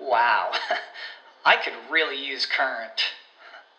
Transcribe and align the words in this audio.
Wow, 0.00 0.52
I 1.44 1.56
could 1.56 1.74
really 1.90 2.24
use 2.24 2.46
Current. 2.46 3.02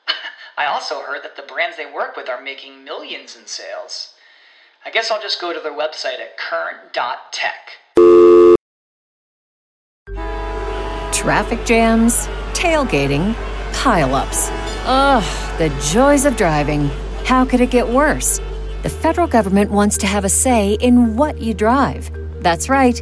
I 0.57 0.65
also 0.65 1.01
heard 1.01 1.23
that 1.23 1.35
the 1.35 1.41
brands 1.41 1.77
they 1.77 1.91
work 1.91 2.15
with 2.15 2.29
are 2.29 2.41
making 2.41 2.83
millions 2.83 3.35
in 3.35 3.47
sales. 3.47 4.13
I 4.85 4.91
guess 4.91 5.11
I'll 5.11 5.21
just 5.21 5.41
go 5.41 5.53
to 5.53 5.59
their 5.59 5.71
website 5.71 6.19
at 6.19 6.37
current.tech. 6.37 7.71
Traffic 11.13 11.65
jams, 11.65 12.27
tailgating, 12.53 13.33
pileups. 13.73 14.49
Ugh, 14.85 15.57
the 15.59 15.69
joys 15.91 16.25
of 16.25 16.35
driving. 16.35 16.89
How 17.25 17.45
could 17.45 17.61
it 17.61 17.69
get 17.69 17.87
worse? 17.87 18.39
The 18.81 18.89
federal 18.89 19.27
government 19.27 19.69
wants 19.69 19.97
to 19.99 20.07
have 20.07 20.25
a 20.25 20.29
say 20.29 20.73
in 20.81 21.15
what 21.15 21.39
you 21.39 21.53
drive. 21.53 22.09
That's 22.41 22.69
right. 22.69 23.01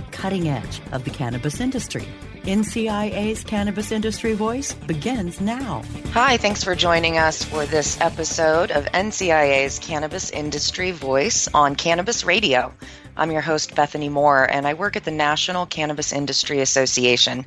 cutting 0.11 0.47
edge 0.47 0.81
of 0.91 1.03
the 1.03 1.09
cannabis 1.09 1.59
industry. 1.59 2.07
NCIA's 2.43 3.43
Cannabis 3.43 3.91
Industry 3.91 4.33
Voice 4.33 4.73
begins 4.73 5.39
now. 5.39 5.83
Hi, 6.13 6.37
thanks 6.37 6.63
for 6.63 6.73
joining 6.73 7.19
us 7.19 7.43
for 7.43 7.67
this 7.67 8.01
episode 8.01 8.71
of 8.71 8.85
NCIA's 8.85 9.77
Cannabis 9.77 10.31
Industry 10.31 10.89
Voice 10.89 11.47
on 11.53 11.75
Cannabis 11.75 12.23
Radio. 12.23 12.73
I'm 13.15 13.29
your 13.29 13.41
host, 13.41 13.75
Bethany 13.75 14.09
Moore, 14.09 14.43
and 14.49 14.65
I 14.65 14.73
work 14.73 14.95
at 14.95 15.03
the 15.03 15.11
National 15.11 15.67
Cannabis 15.67 16.11
Industry 16.11 16.61
Association. 16.61 17.45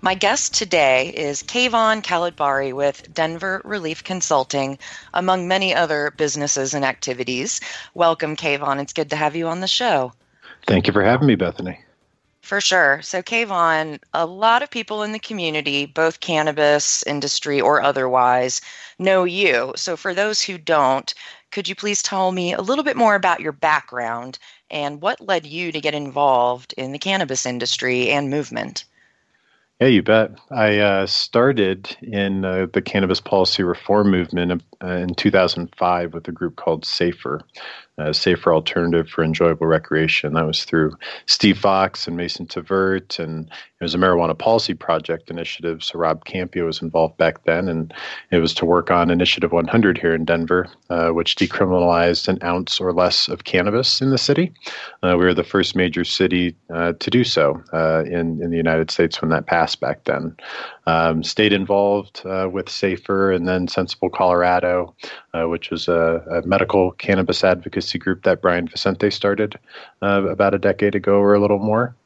My 0.00 0.14
guest 0.14 0.54
today 0.54 1.08
is 1.08 1.42
Kayvan 1.42 2.02
Khalatbari 2.04 2.72
with 2.72 3.12
Denver 3.12 3.62
Relief 3.64 4.04
Consulting, 4.04 4.78
among 5.12 5.48
many 5.48 5.74
other 5.74 6.12
businesses 6.16 6.74
and 6.74 6.84
activities. 6.84 7.60
Welcome, 7.94 8.36
Kayvan. 8.36 8.80
It's 8.80 8.92
good 8.92 9.10
to 9.10 9.16
have 9.16 9.34
you 9.34 9.48
on 9.48 9.60
the 9.60 9.66
show. 9.66 10.12
Thank 10.68 10.86
you 10.86 10.92
for 10.92 11.02
having 11.02 11.26
me, 11.26 11.34
Bethany. 11.34 11.80
For 12.46 12.60
sure. 12.60 13.02
So, 13.02 13.22
Kayvan, 13.22 13.98
a 14.14 14.24
lot 14.24 14.62
of 14.62 14.70
people 14.70 15.02
in 15.02 15.10
the 15.10 15.18
community, 15.18 15.84
both 15.84 16.20
cannabis 16.20 17.02
industry 17.02 17.60
or 17.60 17.82
otherwise, 17.82 18.60
know 19.00 19.24
you. 19.24 19.72
So, 19.74 19.96
for 19.96 20.14
those 20.14 20.40
who 20.40 20.56
don't, 20.56 21.12
could 21.50 21.68
you 21.68 21.74
please 21.74 22.04
tell 22.04 22.30
me 22.30 22.52
a 22.52 22.60
little 22.60 22.84
bit 22.84 22.96
more 22.96 23.16
about 23.16 23.40
your 23.40 23.50
background 23.50 24.38
and 24.70 25.02
what 25.02 25.20
led 25.20 25.44
you 25.44 25.72
to 25.72 25.80
get 25.80 25.92
involved 25.92 26.72
in 26.76 26.92
the 26.92 27.00
cannabis 27.00 27.46
industry 27.46 28.10
and 28.10 28.30
movement? 28.30 28.84
Yeah, 29.80 29.88
you 29.88 30.04
bet. 30.04 30.30
I 30.52 30.78
uh, 30.78 31.06
started 31.06 31.96
in 32.00 32.44
uh, 32.44 32.66
the 32.72 32.80
cannabis 32.80 33.20
policy 33.20 33.64
reform 33.64 34.12
movement 34.12 34.62
uh, 34.84 34.86
in 34.86 35.16
2005 35.16 36.14
with 36.14 36.28
a 36.28 36.32
group 36.32 36.54
called 36.54 36.84
SAFER, 36.84 37.42
a 37.98 38.12
safer 38.12 38.52
alternative 38.52 39.08
for 39.08 39.24
enjoyable 39.24 39.66
recreation. 39.66 40.34
That 40.34 40.46
was 40.46 40.64
through 40.64 40.96
Steve 41.26 41.58
Fox 41.58 42.06
and 42.06 42.16
Mason 42.16 42.46
Tvert, 42.46 43.18
and 43.18 43.50
it 43.80 43.84
was 43.84 43.94
a 43.94 43.98
marijuana 43.98 44.36
policy 44.36 44.74
project 44.74 45.30
initiative. 45.30 45.82
So 45.82 45.98
Rob 45.98 46.24
Kampia 46.24 46.64
was 46.64 46.82
involved 46.82 47.16
back 47.16 47.44
then, 47.44 47.68
and 47.68 47.92
it 48.30 48.38
was 48.38 48.54
to 48.54 48.66
work 48.66 48.90
on 48.90 49.10
Initiative 49.10 49.52
100 49.52 49.98
here 49.98 50.14
in 50.14 50.24
Denver, 50.24 50.68
uh, 50.90 51.10
which 51.10 51.36
decriminalized 51.36 52.28
an 52.28 52.38
ounce 52.42 52.80
or 52.80 52.92
less 52.92 53.28
of 53.28 53.44
cannabis 53.44 54.00
in 54.00 54.10
the 54.10 54.18
city. 54.18 54.52
Uh, 55.02 55.16
we 55.18 55.24
were 55.24 55.34
the 55.34 55.44
first 55.44 55.74
major 55.74 56.04
city 56.04 56.54
uh, 56.72 56.92
to 57.00 57.10
do 57.10 57.24
so 57.24 57.62
uh, 57.72 58.04
in 58.04 58.42
in 58.42 58.50
the 58.50 58.56
United 58.56 58.90
States 58.90 59.20
when 59.20 59.30
that 59.30 59.46
passed 59.46 59.80
back 59.80 60.04
then. 60.04 60.36
Um, 60.88 61.24
stayed 61.24 61.52
involved 61.52 62.22
uh, 62.24 62.48
with 62.50 62.68
Safer 62.68 63.32
and 63.32 63.48
then 63.48 63.66
Sensible 63.66 64.08
Colorado, 64.08 64.94
uh, 65.34 65.48
which 65.48 65.70
was 65.70 65.88
a, 65.88 66.22
a, 66.30 66.46
medical 66.46 66.92
cannabis 66.92 67.42
advocacy 67.42 67.98
group 67.98 68.22
that 68.22 68.40
Brian 68.40 68.68
Vicente 68.68 69.10
started 69.10 69.58
about 70.00 70.54
a 70.54 70.58
decade 70.58 70.94
ago 70.94 71.16
or 71.16 71.34
a 71.34 71.40
little 71.40 71.58
more 71.58 71.96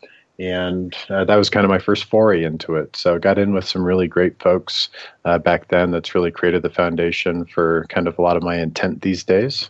and 0.40 0.96
uh, 1.10 1.22
that 1.26 1.36
was 1.36 1.50
kind 1.50 1.64
of 1.64 1.70
my 1.70 1.78
first 1.78 2.04
foray 2.04 2.42
into 2.42 2.74
it. 2.74 2.96
So 2.96 3.14
I 3.14 3.18
got 3.18 3.38
in 3.38 3.52
with 3.52 3.68
some 3.68 3.84
really 3.84 4.08
great 4.08 4.40
folks 4.40 4.88
uh, 5.26 5.36
back 5.36 5.68
then. 5.68 5.90
That's 5.90 6.14
really 6.14 6.30
created 6.30 6.62
the 6.62 6.70
foundation 6.70 7.44
for 7.44 7.84
kind 7.90 8.08
of 8.08 8.18
a 8.18 8.22
lot 8.22 8.38
of 8.38 8.42
my 8.42 8.56
intent 8.56 9.02
these 9.02 9.22
days. 9.22 9.68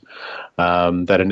Um, 0.60 1.06
that 1.06 1.22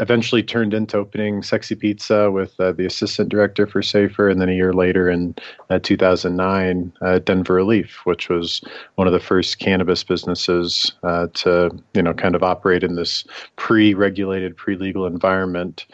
eventually 0.00 0.42
turned 0.42 0.74
into 0.74 0.98
opening 0.98 1.42
Sexy 1.42 1.74
Pizza 1.74 2.30
with 2.30 2.60
uh, 2.60 2.72
the 2.72 2.84
assistant 2.84 3.30
director 3.30 3.66
for 3.66 3.80
Safer, 3.80 4.28
and 4.28 4.38
then 4.38 4.50
a 4.50 4.54
year 4.54 4.74
later 4.74 5.08
in 5.08 5.34
uh, 5.70 5.78
2009, 5.82 6.92
uh, 7.00 7.18
Denver 7.20 7.54
Relief, 7.54 8.00
which 8.04 8.28
was 8.28 8.60
one 8.96 9.06
of 9.06 9.14
the 9.14 9.18
first 9.18 9.60
cannabis 9.60 10.04
businesses 10.04 10.92
uh, 11.04 11.28
to 11.32 11.70
you 11.94 12.02
know 12.02 12.12
kind 12.12 12.34
of 12.34 12.42
operate 12.42 12.84
in 12.84 12.96
this 12.96 13.24
pre-regulated, 13.56 14.54
pre-legal 14.54 15.06
environment 15.06 15.86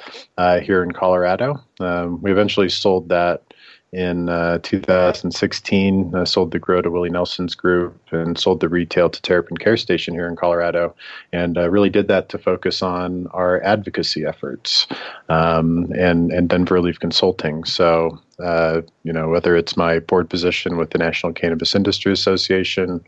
here 0.62 0.82
in 0.82 0.91
Colorado. 0.91 1.60
Um, 1.78 2.20
we 2.20 2.32
eventually 2.32 2.69
sold 2.69 3.09
that 3.10 3.51
in 3.92 4.30
uh, 4.30 4.58
2016. 4.62 6.14
I 6.14 6.25
sold 6.25 6.50
the 6.50 6.58
grow 6.58 6.80
to 6.80 6.91
Willie 6.91 7.10
Nelson's 7.10 7.54
group 7.54 7.94
and 8.10 8.38
sold 8.38 8.60
the 8.60 8.69
retail 8.69 9.10
to 9.10 9.20
Terrapin 9.22 9.58
Care 9.58 9.76
Station 9.76 10.14
here 10.14 10.26
in 10.26 10.36
Colorado, 10.36 10.94
and 11.32 11.58
uh, 11.58 11.69
really 11.69 11.91
did 11.91 12.08
that 12.08 12.31
to 12.31 12.38
focus 12.38 12.82
on 12.82 13.26
our 13.28 13.62
advocacy 13.62 14.25
efforts 14.25 14.86
um, 15.28 15.92
and 15.98 16.32
and 16.32 16.48
Denver 16.48 16.75
Relief 16.75 16.98
Consulting. 16.98 17.64
So. 17.64 18.19
Uh, 18.42 18.82
you 19.04 19.12
know, 19.12 19.28
whether 19.28 19.54
it's 19.54 19.76
my 19.76 20.00
board 20.00 20.28
position 20.28 20.76
with 20.76 20.91
the 20.91 20.98
National 20.98 21.32
Cannabis 21.32 21.76
Industry 21.76 22.12
Association, 22.12 23.00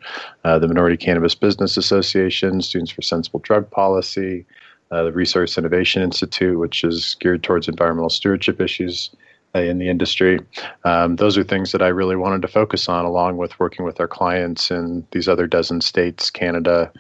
uh, 0.45 0.61
the 0.61 0.69
Minority 0.69 0.97
Cannabis 0.97 1.35
Business 1.35 1.77
Association, 1.77 2.63
Students 2.63 2.93
for 2.93 3.03
Sensible 3.03 3.41
Drug 3.41 3.69
Policy, 3.69 4.47
uh, 4.93 5.03
the 5.03 5.13
Resource 5.13 5.59
Innovation 5.59 6.03
Institute, 6.03 6.57
which 6.57 6.85
is 6.85 7.17
geared 7.19 7.43
towards 7.43 7.67
environmental 7.67 8.11
stewardship 8.11 8.61
issues, 8.61 9.11
uh, 9.13 9.17
in 9.61 9.79
the 9.79 9.89
industry. 9.89 10.41
Um, 10.85 11.17
those 11.17 11.39
are 11.39 11.45
things 11.45 11.73
that 11.73 11.83
I 11.83 11.89
really 11.89 12.17
wanted 12.17 12.43
to 12.43 12.49
focus 12.49 12.89
on, 12.89 13.05
along 13.05 13.37
with 13.37 13.59
working 13.61 13.85
with 13.85 14.01
our 14.01 14.09
clients 14.09 14.71
in 14.71 15.07
these 15.13 15.29
other 15.29 15.47
dozen 15.47 15.81
states, 15.81 16.31
Canada, 16.31 16.93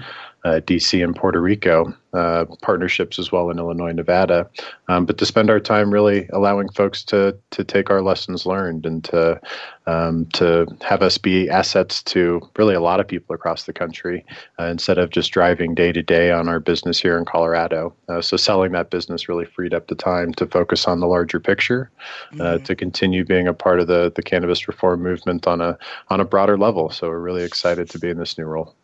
uh, 0.44 0.60
DC 0.60 1.02
and 1.02 1.16
Puerto 1.16 1.40
Rico, 1.40 1.94
uh, 2.12 2.44
partnerships 2.60 3.18
as 3.18 3.32
well 3.32 3.48
in 3.48 3.58
Illinois, 3.58 3.92
Nevada. 3.92 4.48
Um, 4.88 5.06
but 5.06 5.16
to 5.18 5.26
spend 5.26 5.48
our 5.48 5.58
time 5.58 5.90
really 5.90 6.28
allowing 6.32 6.68
folks 6.68 7.02
to 7.04 7.36
to 7.50 7.64
take 7.64 7.88
our 7.88 8.02
lessons 8.02 8.44
learned 8.44 8.84
and 8.84 9.02
to 9.04 9.40
um, 9.86 10.26
to 10.34 10.66
have 10.82 11.02
us 11.02 11.16
be 11.16 11.48
assets 11.48 12.02
to 12.04 12.42
really 12.56 12.74
a 12.74 12.80
lot 12.80 13.00
of 13.00 13.08
people 13.08 13.34
across 13.34 13.64
the 13.64 13.72
country 13.72 14.24
uh, 14.58 14.64
instead 14.64 14.98
of 14.98 15.10
just 15.10 15.32
driving 15.32 15.74
day 15.74 15.92
to 15.92 16.02
day 16.02 16.30
on 16.30 16.46
our 16.46 16.60
business 16.60 16.98
here 16.98 17.16
in 17.16 17.24
Colorado. 17.24 17.94
Uh, 18.10 18.20
so 18.20 18.36
selling 18.36 18.72
that 18.72 18.90
business 18.90 19.28
really 19.30 19.46
freed 19.46 19.72
up 19.72 19.86
the 19.86 19.94
time 19.94 20.34
to 20.34 20.46
focus 20.46 20.86
on 20.86 21.00
the 21.00 21.06
larger 21.06 21.40
picture, 21.40 21.90
uh, 22.34 22.36
mm-hmm. 22.36 22.64
to 22.64 22.76
continue 22.76 23.24
being 23.24 23.48
a 23.48 23.54
part 23.54 23.80
of 23.80 23.86
the 23.86 24.12
the 24.14 24.22
cannabis 24.22 24.68
reform 24.68 25.02
movement 25.02 25.46
on 25.46 25.62
a 25.62 25.78
on 26.08 26.20
a 26.20 26.24
broader 26.24 26.58
level. 26.58 26.90
So 26.90 27.08
we're 27.08 27.18
really 27.18 27.44
excited 27.44 27.88
to 27.90 27.98
be 27.98 28.10
in 28.10 28.18
this 28.18 28.36
new 28.36 28.44
role. 28.44 28.74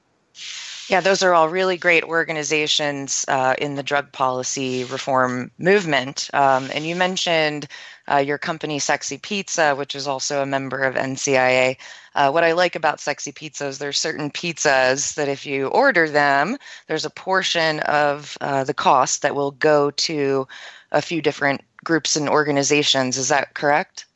Yeah, 0.90 1.00
those 1.00 1.22
are 1.22 1.34
all 1.34 1.48
really 1.48 1.76
great 1.76 2.02
organizations 2.02 3.24
uh, 3.28 3.54
in 3.58 3.76
the 3.76 3.82
drug 3.84 4.10
policy 4.10 4.82
reform 4.82 5.52
movement. 5.56 6.28
Um, 6.34 6.68
and 6.74 6.84
you 6.84 6.96
mentioned 6.96 7.68
uh, 8.10 8.16
your 8.16 8.38
company, 8.38 8.80
Sexy 8.80 9.16
Pizza, 9.16 9.76
which 9.76 9.94
is 9.94 10.08
also 10.08 10.42
a 10.42 10.46
member 10.46 10.82
of 10.82 10.96
NCIA. 10.96 11.76
Uh, 12.16 12.32
what 12.32 12.42
I 12.42 12.54
like 12.54 12.74
about 12.74 12.98
Sexy 12.98 13.30
Pizza 13.30 13.66
is 13.66 13.78
there's 13.78 14.00
certain 14.00 14.32
pizzas 14.32 15.14
that 15.14 15.28
if 15.28 15.46
you 15.46 15.68
order 15.68 16.08
them, 16.08 16.56
there's 16.88 17.04
a 17.04 17.10
portion 17.10 17.78
of 17.80 18.36
uh, 18.40 18.64
the 18.64 18.74
cost 18.74 19.22
that 19.22 19.36
will 19.36 19.52
go 19.52 19.92
to 19.92 20.48
a 20.90 21.00
few 21.00 21.22
different 21.22 21.60
groups 21.84 22.16
and 22.16 22.28
organizations. 22.28 23.16
Is 23.16 23.28
that 23.28 23.54
correct? 23.54 24.06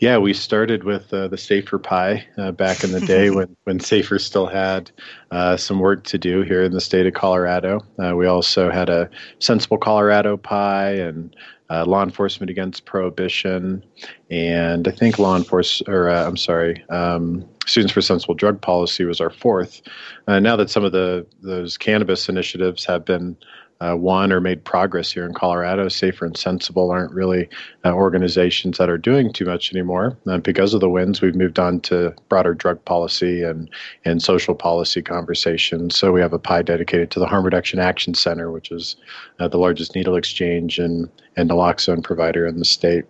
Yeah, 0.00 0.18
we 0.18 0.32
started 0.32 0.84
with 0.84 1.12
uh, 1.12 1.28
the 1.28 1.38
Safer 1.38 1.78
Pie 1.78 2.26
uh, 2.38 2.52
back 2.52 2.84
in 2.84 2.92
the 2.92 3.00
day 3.00 3.30
when, 3.34 3.56
when 3.64 3.80
Safer 3.80 4.18
still 4.18 4.46
had 4.46 4.90
uh, 5.30 5.56
some 5.56 5.80
work 5.80 6.04
to 6.04 6.18
do 6.18 6.42
here 6.42 6.62
in 6.62 6.72
the 6.72 6.80
state 6.80 7.06
of 7.06 7.14
Colorado. 7.14 7.80
Uh, 7.98 8.14
we 8.16 8.26
also 8.26 8.70
had 8.70 8.88
a 8.88 9.08
Sensible 9.38 9.78
Colorado 9.78 10.36
Pie 10.36 10.92
and 10.92 11.34
uh, 11.68 11.84
Law 11.84 12.02
Enforcement 12.02 12.48
Against 12.50 12.84
Prohibition, 12.84 13.84
and 14.30 14.86
I 14.86 14.92
think 14.92 15.18
Law 15.18 15.36
Enforcement, 15.36 15.92
or 15.92 16.08
uh, 16.08 16.26
I'm 16.26 16.36
sorry, 16.36 16.84
um, 16.90 17.44
Students 17.66 17.92
for 17.92 18.00
Sensible 18.00 18.34
Drug 18.34 18.60
Policy 18.60 19.04
was 19.04 19.20
our 19.20 19.30
fourth. 19.30 19.82
now 20.28 20.54
that 20.54 20.70
some 20.70 20.84
of 20.84 20.92
the 20.92 21.26
those 21.42 21.76
cannabis 21.76 22.28
initiatives 22.28 22.84
have 22.84 23.04
been 23.04 23.36
uh, 23.80 23.96
won 23.96 24.32
or 24.32 24.40
made 24.40 24.64
progress 24.64 25.12
here 25.12 25.26
in 25.26 25.34
Colorado. 25.34 25.88
Safer 25.88 26.24
and 26.24 26.36
Sensible 26.36 26.90
aren't 26.90 27.12
really 27.12 27.48
uh, 27.84 27.92
organizations 27.92 28.78
that 28.78 28.88
are 28.88 28.98
doing 28.98 29.32
too 29.32 29.44
much 29.44 29.72
anymore. 29.72 30.16
Uh, 30.26 30.38
because 30.38 30.74
of 30.74 30.80
the 30.80 30.88
wins, 30.88 31.20
we've 31.20 31.34
moved 31.34 31.58
on 31.58 31.80
to 31.80 32.14
broader 32.28 32.54
drug 32.54 32.82
policy 32.84 33.42
and, 33.42 33.68
and 34.04 34.22
social 34.22 34.54
policy 34.54 35.02
conversations. 35.02 35.96
So 35.96 36.12
we 36.12 36.20
have 36.20 36.32
a 36.32 36.38
pie 36.38 36.62
dedicated 36.62 37.10
to 37.12 37.20
the 37.20 37.26
Harm 37.26 37.44
Reduction 37.44 37.78
Action 37.78 38.14
Center, 38.14 38.50
which 38.50 38.70
is 38.70 38.96
uh, 39.38 39.48
the 39.48 39.58
largest 39.58 39.94
needle 39.94 40.16
exchange 40.16 40.78
and, 40.78 41.10
and 41.36 41.50
naloxone 41.50 42.02
provider 42.02 42.46
in 42.46 42.58
the 42.58 42.64
state. 42.64 43.04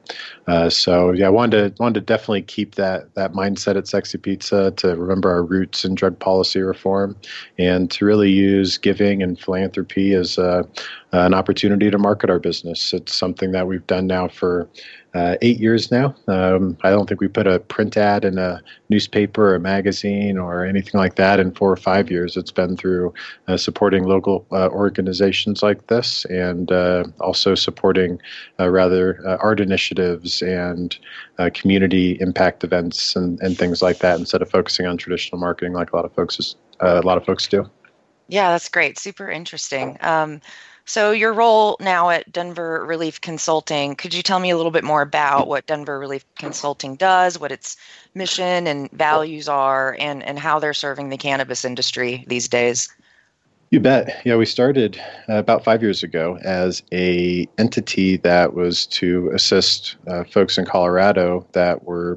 Uh, 0.46 0.68
so 0.68 1.12
yeah, 1.12 1.26
I 1.26 1.30
wanted 1.30 1.76
to, 1.76 1.82
wanted 1.82 2.00
to 2.00 2.12
definitely 2.12 2.42
keep 2.42 2.74
that, 2.74 3.14
that 3.14 3.32
mindset 3.32 3.76
at 3.76 3.86
Sexy 3.86 4.18
Pizza 4.18 4.72
to 4.72 4.96
remember 4.96 5.30
our 5.30 5.44
roots 5.44 5.84
in 5.84 5.94
drug 5.94 6.18
policy 6.18 6.60
reform 6.60 7.16
and 7.58 7.90
to 7.92 8.04
really 8.04 8.30
use 8.30 8.78
giving 8.78 9.22
and 9.22 9.38
philanthropy 9.38 10.14
as 10.14 10.38
uh, 10.38 10.64
an 11.12 11.34
opportunity 11.34 11.90
to 11.90 11.98
market 11.98 12.30
our 12.30 12.40
business. 12.40 12.92
It's 12.92 13.14
something 13.14 13.52
that 13.52 13.66
we've 13.66 13.86
done 13.86 14.06
now 14.06 14.28
for 14.28 14.68
uh, 15.16 15.36
eight 15.40 15.58
years 15.58 15.90
now. 15.90 16.14
Um, 16.28 16.76
I 16.82 16.90
don't 16.90 17.08
think 17.08 17.22
we 17.22 17.28
put 17.28 17.46
a 17.46 17.58
print 17.58 17.96
ad 17.96 18.22
in 18.22 18.36
a 18.36 18.60
newspaper 18.90 19.52
or 19.52 19.54
a 19.54 19.60
magazine 19.60 20.36
or 20.36 20.66
anything 20.66 20.98
like 21.00 21.14
that 21.14 21.40
in 21.40 21.52
four 21.52 21.72
or 21.72 21.76
five 21.76 22.10
years. 22.10 22.36
It's 22.36 22.52
been 22.52 22.76
through 22.76 23.14
uh, 23.48 23.56
supporting 23.56 24.04
local 24.04 24.46
uh, 24.52 24.68
organizations 24.68 25.62
like 25.62 25.86
this 25.86 26.26
and 26.26 26.70
uh, 26.70 27.04
also 27.18 27.54
supporting 27.54 28.20
uh, 28.60 28.68
rather 28.68 29.26
uh, 29.26 29.38
art 29.40 29.58
initiatives 29.58 30.42
and 30.42 30.98
community 31.54 32.18
impact 32.20 32.62
events 32.62 33.16
and, 33.16 33.40
and 33.40 33.56
things 33.56 33.80
like 33.80 33.98
that 34.00 34.18
instead 34.18 34.42
of 34.42 34.50
focusing 34.50 34.86
on 34.86 34.98
traditional 34.98 35.40
marketing 35.40 35.72
like 35.72 35.92
a 35.92 35.96
lot 35.96 36.04
of 36.04 36.12
folks 36.12 36.38
is, 36.38 36.56
a 36.80 37.00
lot 37.00 37.16
of 37.16 37.24
folks 37.24 37.46
do. 37.48 37.68
Yeah, 38.28 38.50
that's 38.50 38.68
great. 38.68 38.98
Super 38.98 39.30
interesting. 39.30 39.96
Um, 40.00 40.40
so, 40.86 41.10
your 41.10 41.32
role 41.32 41.76
now 41.80 42.10
at 42.10 42.32
Denver 42.32 42.84
Relief 42.86 43.20
Consulting, 43.20 43.96
could 43.96 44.14
you 44.14 44.22
tell 44.22 44.38
me 44.38 44.50
a 44.50 44.56
little 44.56 44.70
bit 44.70 44.84
more 44.84 45.02
about 45.02 45.48
what 45.48 45.66
Denver 45.66 45.98
Relief 45.98 46.24
Consulting 46.36 46.94
does, 46.94 47.40
what 47.40 47.50
its 47.50 47.76
mission 48.14 48.68
and 48.68 48.90
values 48.92 49.48
are, 49.48 49.96
and, 49.98 50.22
and 50.22 50.38
how 50.38 50.60
they're 50.60 50.72
serving 50.72 51.08
the 51.08 51.16
cannabis 51.16 51.64
industry 51.64 52.24
these 52.28 52.48
days? 52.48 52.88
You 53.70 53.80
bet. 53.80 54.22
Yeah, 54.24 54.36
we 54.36 54.46
started 54.46 55.00
uh, 55.28 55.34
about 55.34 55.64
five 55.64 55.82
years 55.82 56.04
ago 56.04 56.38
as 56.42 56.84
a 56.92 57.48
entity 57.58 58.16
that 58.18 58.54
was 58.54 58.86
to 58.86 59.28
assist 59.34 59.96
uh, 60.06 60.22
folks 60.22 60.56
in 60.56 60.66
Colorado 60.66 61.44
that 61.50 61.82
were 61.82 62.16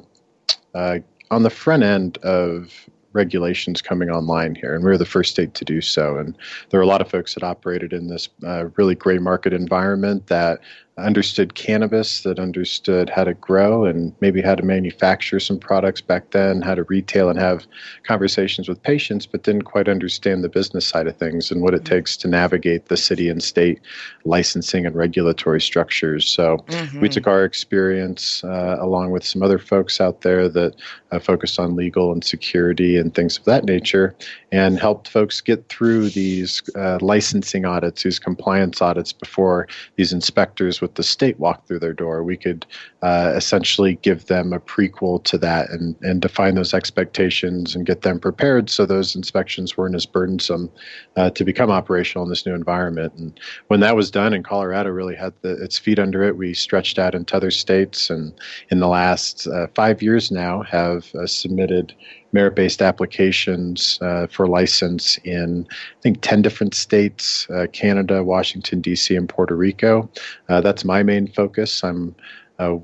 uh, 0.76 1.00
on 1.32 1.42
the 1.42 1.50
front 1.50 1.82
end 1.82 2.20
of 2.20 2.72
regulations 3.14 3.82
coming 3.82 4.10
online 4.10 4.56
here, 4.56 4.76
and 4.76 4.84
we 4.84 4.90
were 4.90 4.98
the 4.98 5.06
first 5.06 5.32
state 5.32 5.54
to 5.56 5.66
do 5.66 5.82
so. 5.82 6.18
And 6.18 6.38
there 6.70 6.80
are 6.80 6.84
a 6.84 6.88
lot 6.88 7.02
of 7.02 7.10
folks 7.10 7.34
that 7.34 7.44
operated 7.44 7.94
in 7.94 8.08
this 8.08 8.30
uh, 8.46 8.66
really 8.76 8.96
gray 8.96 9.18
market 9.18 9.54
environment 9.54 10.28
that 10.28 10.60
understood 11.06 11.56
cannabis, 11.56 12.22
that 12.22 12.40
understood 12.40 13.10
how 13.10 13.24
to 13.24 13.34
grow 13.34 13.86
and 13.86 14.14
maybe 14.22 14.42
how 14.42 14.56
to 14.56 14.64
manufacture 14.64 15.40
some 15.40 15.60
products 15.60 16.02
back 16.02 16.32
then, 16.32 16.62
how 16.62 16.76
to 16.76 16.84
retail 16.84 17.30
and 17.30 17.40
have 17.40 17.66
conversations 18.04 18.68
with 18.68 18.82
patients, 18.84 19.26
but 19.26 19.44
didn't 19.44 19.64
quite 19.64 19.88
understand 19.88 20.44
the 20.44 20.50
business 20.50 20.86
side 20.86 21.08
of 21.08 21.18
things 21.18 21.52
and 21.52 21.62
what 21.62 21.74
it 21.74 21.84
mm-hmm. 21.84 21.96
takes 21.96 22.18
to 22.18 22.28
navigate 22.28 22.88
the 22.88 22.98
city 22.98 23.30
and 23.30 23.44
state 23.44 23.80
licensing 24.26 24.86
and 24.86 24.96
regulatory 24.96 25.62
structures. 25.62 26.26
So 26.26 26.58
mm-hmm. 26.68 27.00
we 27.00 27.10
took 27.10 27.28
our 27.28 27.44
experience 27.44 28.44
uh, 28.44 28.78
along 28.80 29.12
with 29.12 29.24
some 29.24 29.42
other 29.42 29.60
folks 29.60 30.00
out 30.00 30.22
there 30.22 30.48
that 30.50 30.76
uh, 31.12 31.20
focused 31.20 31.60
on 31.60 31.76
legal 31.76 32.12
and 32.12 32.24
security 32.24 32.98
and 32.98 33.14
things 33.14 33.38
of 33.38 33.46
that 33.46 33.66
nature 33.66 34.16
and 34.52 34.80
helped 34.80 35.08
folks 35.08 35.42
get 35.42 35.68
through 35.70 36.10
these 36.10 36.62
uh, 36.76 36.98
licensing 37.02 37.66
audits, 37.66 38.04
these 38.04 38.20
compliance 38.20 38.82
audits 38.82 39.14
before 39.14 39.68
these 39.96 40.14
inspectors 40.14 40.82
with 40.82 40.89
the 40.96 41.04
state 41.04 41.40
walk 41.40 41.66
through 41.66 41.80
their 41.80 41.94
door. 41.94 42.24
We 42.24 42.38
could 42.38 42.66
uh, 43.02 43.34
essentially 43.36 43.96
give 44.02 44.26
them 44.26 44.54
a 44.54 44.60
prequel 44.60 45.24
to 45.26 45.38
that 45.40 45.70
and, 45.70 45.96
and 46.02 46.22
define 46.22 46.56
those 46.56 46.74
expectations 46.74 47.76
and 47.76 47.86
get 47.86 48.02
them 48.02 48.20
prepared 48.20 48.70
so 48.70 48.86
those 48.86 49.16
inspections 49.16 49.78
weren't 49.78 49.96
as 49.96 50.06
burdensome 50.06 50.70
uh, 51.16 51.30
to 51.32 51.44
become 51.44 51.70
operational 51.72 52.24
in 52.24 52.30
this 52.30 52.46
new 52.46 52.54
environment. 52.54 53.14
And 53.16 53.40
when 53.68 53.80
that 53.82 53.96
was 53.96 54.12
done, 54.12 54.34
and 54.34 54.44
Colorado 54.44 54.90
really 54.90 55.16
had 55.16 55.34
the, 55.42 55.62
its 55.64 55.78
feet 55.78 56.00
under 56.00 56.24
it, 56.24 56.38
we 56.38 56.54
stretched 56.54 57.00
out 57.00 57.16
into 57.16 57.36
other 57.36 57.52
states 57.52 58.10
and 58.10 58.34
in 58.70 58.80
the 58.80 58.88
last 58.88 59.48
uh, 59.48 59.68
five 59.76 60.02
years 60.02 60.32
now 60.32 60.62
have 60.64 61.14
uh, 61.16 61.26
submitted 61.26 61.94
merit 62.32 62.56
based 62.56 62.82
applications 62.82 64.00
uh, 64.02 64.28
for 64.28 64.48
license 64.48 65.18
in, 65.24 65.68
I 65.70 66.02
think, 66.02 66.22
10 66.22 66.42
different 66.42 66.74
states 66.74 67.48
uh, 67.50 67.68
Canada, 67.74 68.24
Washington, 68.24 68.82
D.C., 68.82 69.16
and 69.16 69.28
Puerto 69.28 69.56
Rico. 69.56 70.10
Uh, 70.48 70.62
that's 70.62 70.86
my 70.86 71.04
main 71.04 71.28
focus. 71.28 71.84
I'm 71.84 72.16
uh, 72.60 72.78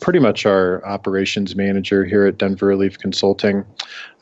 pretty 0.00 0.18
much 0.18 0.46
our 0.46 0.84
operations 0.86 1.54
manager 1.54 2.04
here 2.04 2.26
at 2.26 2.38
Denver 2.38 2.66
Relief 2.66 2.98
Consulting. 2.98 3.64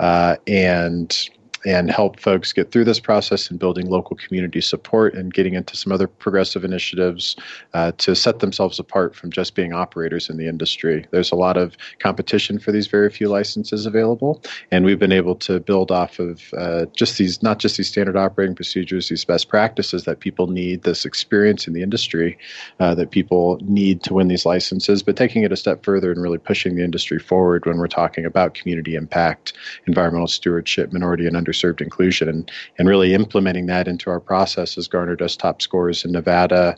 Uh, 0.00 0.36
and 0.46 1.30
and 1.66 1.90
help 1.90 2.20
folks 2.20 2.52
get 2.52 2.70
through 2.70 2.84
this 2.84 3.00
process 3.00 3.50
and 3.50 3.58
building 3.58 3.86
local 3.90 4.16
community 4.16 4.60
support 4.60 5.14
and 5.14 5.34
getting 5.34 5.54
into 5.54 5.76
some 5.76 5.92
other 5.92 6.06
progressive 6.06 6.64
initiatives 6.64 7.34
uh, 7.74 7.90
to 7.98 8.14
set 8.14 8.38
themselves 8.38 8.78
apart 8.78 9.16
from 9.16 9.32
just 9.32 9.56
being 9.56 9.72
operators 9.72 10.30
in 10.30 10.36
the 10.36 10.46
industry. 10.46 11.04
There's 11.10 11.32
a 11.32 11.36
lot 11.36 11.56
of 11.56 11.76
competition 11.98 12.60
for 12.60 12.70
these 12.70 12.86
very 12.86 13.10
few 13.10 13.28
licenses 13.28 13.84
available, 13.84 14.40
and 14.70 14.84
we've 14.84 14.98
been 14.98 15.10
able 15.10 15.34
to 15.36 15.58
build 15.58 15.90
off 15.90 16.20
of 16.20 16.54
uh, 16.56 16.86
just 16.94 17.18
these, 17.18 17.42
not 17.42 17.58
just 17.58 17.76
these 17.78 17.88
standard 17.88 18.16
operating 18.16 18.54
procedures, 18.54 19.08
these 19.08 19.24
best 19.24 19.48
practices 19.48 20.04
that 20.04 20.20
people 20.20 20.46
need, 20.46 20.84
this 20.84 21.04
experience 21.04 21.66
in 21.66 21.72
the 21.72 21.82
industry 21.82 22.38
uh, 22.78 22.94
that 22.94 23.10
people 23.10 23.58
need 23.62 24.04
to 24.04 24.14
win 24.14 24.28
these 24.28 24.46
licenses, 24.46 25.02
but 25.02 25.16
taking 25.16 25.42
it 25.42 25.50
a 25.50 25.56
step 25.56 25.84
further 25.84 26.12
and 26.12 26.22
really 26.22 26.38
pushing 26.38 26.76
the 26.76 26.84
industry 26.84 27.18
forward 27.18 27.66
when 27.66 27.78
we're 27.78 27.88
talking 27.88 28.24
about 28.24 28.54
community 28.54 28.94
impact, 28.94 29.52
environmental 29.86 30.28
stewardship, 30.28 30.92
minority 30.92 31.26
and 31.26 31.36
under 31.36 31.52
underserved 31.56 31.80
inclusion 31.80 32.28
and, 32.28 32.50
and 32.78 32.88
really 32.88 33.14
implementing 33.14 33.66
that 33.66 33.88
into 33.88 34.10
our 34.10 34.20
process 34.20 34.74
has 34.74 34.88
garnered 34.88 35.22
us 35.22 35.36
top 35.36 35.62
scores 35.62 36.04
in 36.04 36.12
Nevada, 36.12 36.76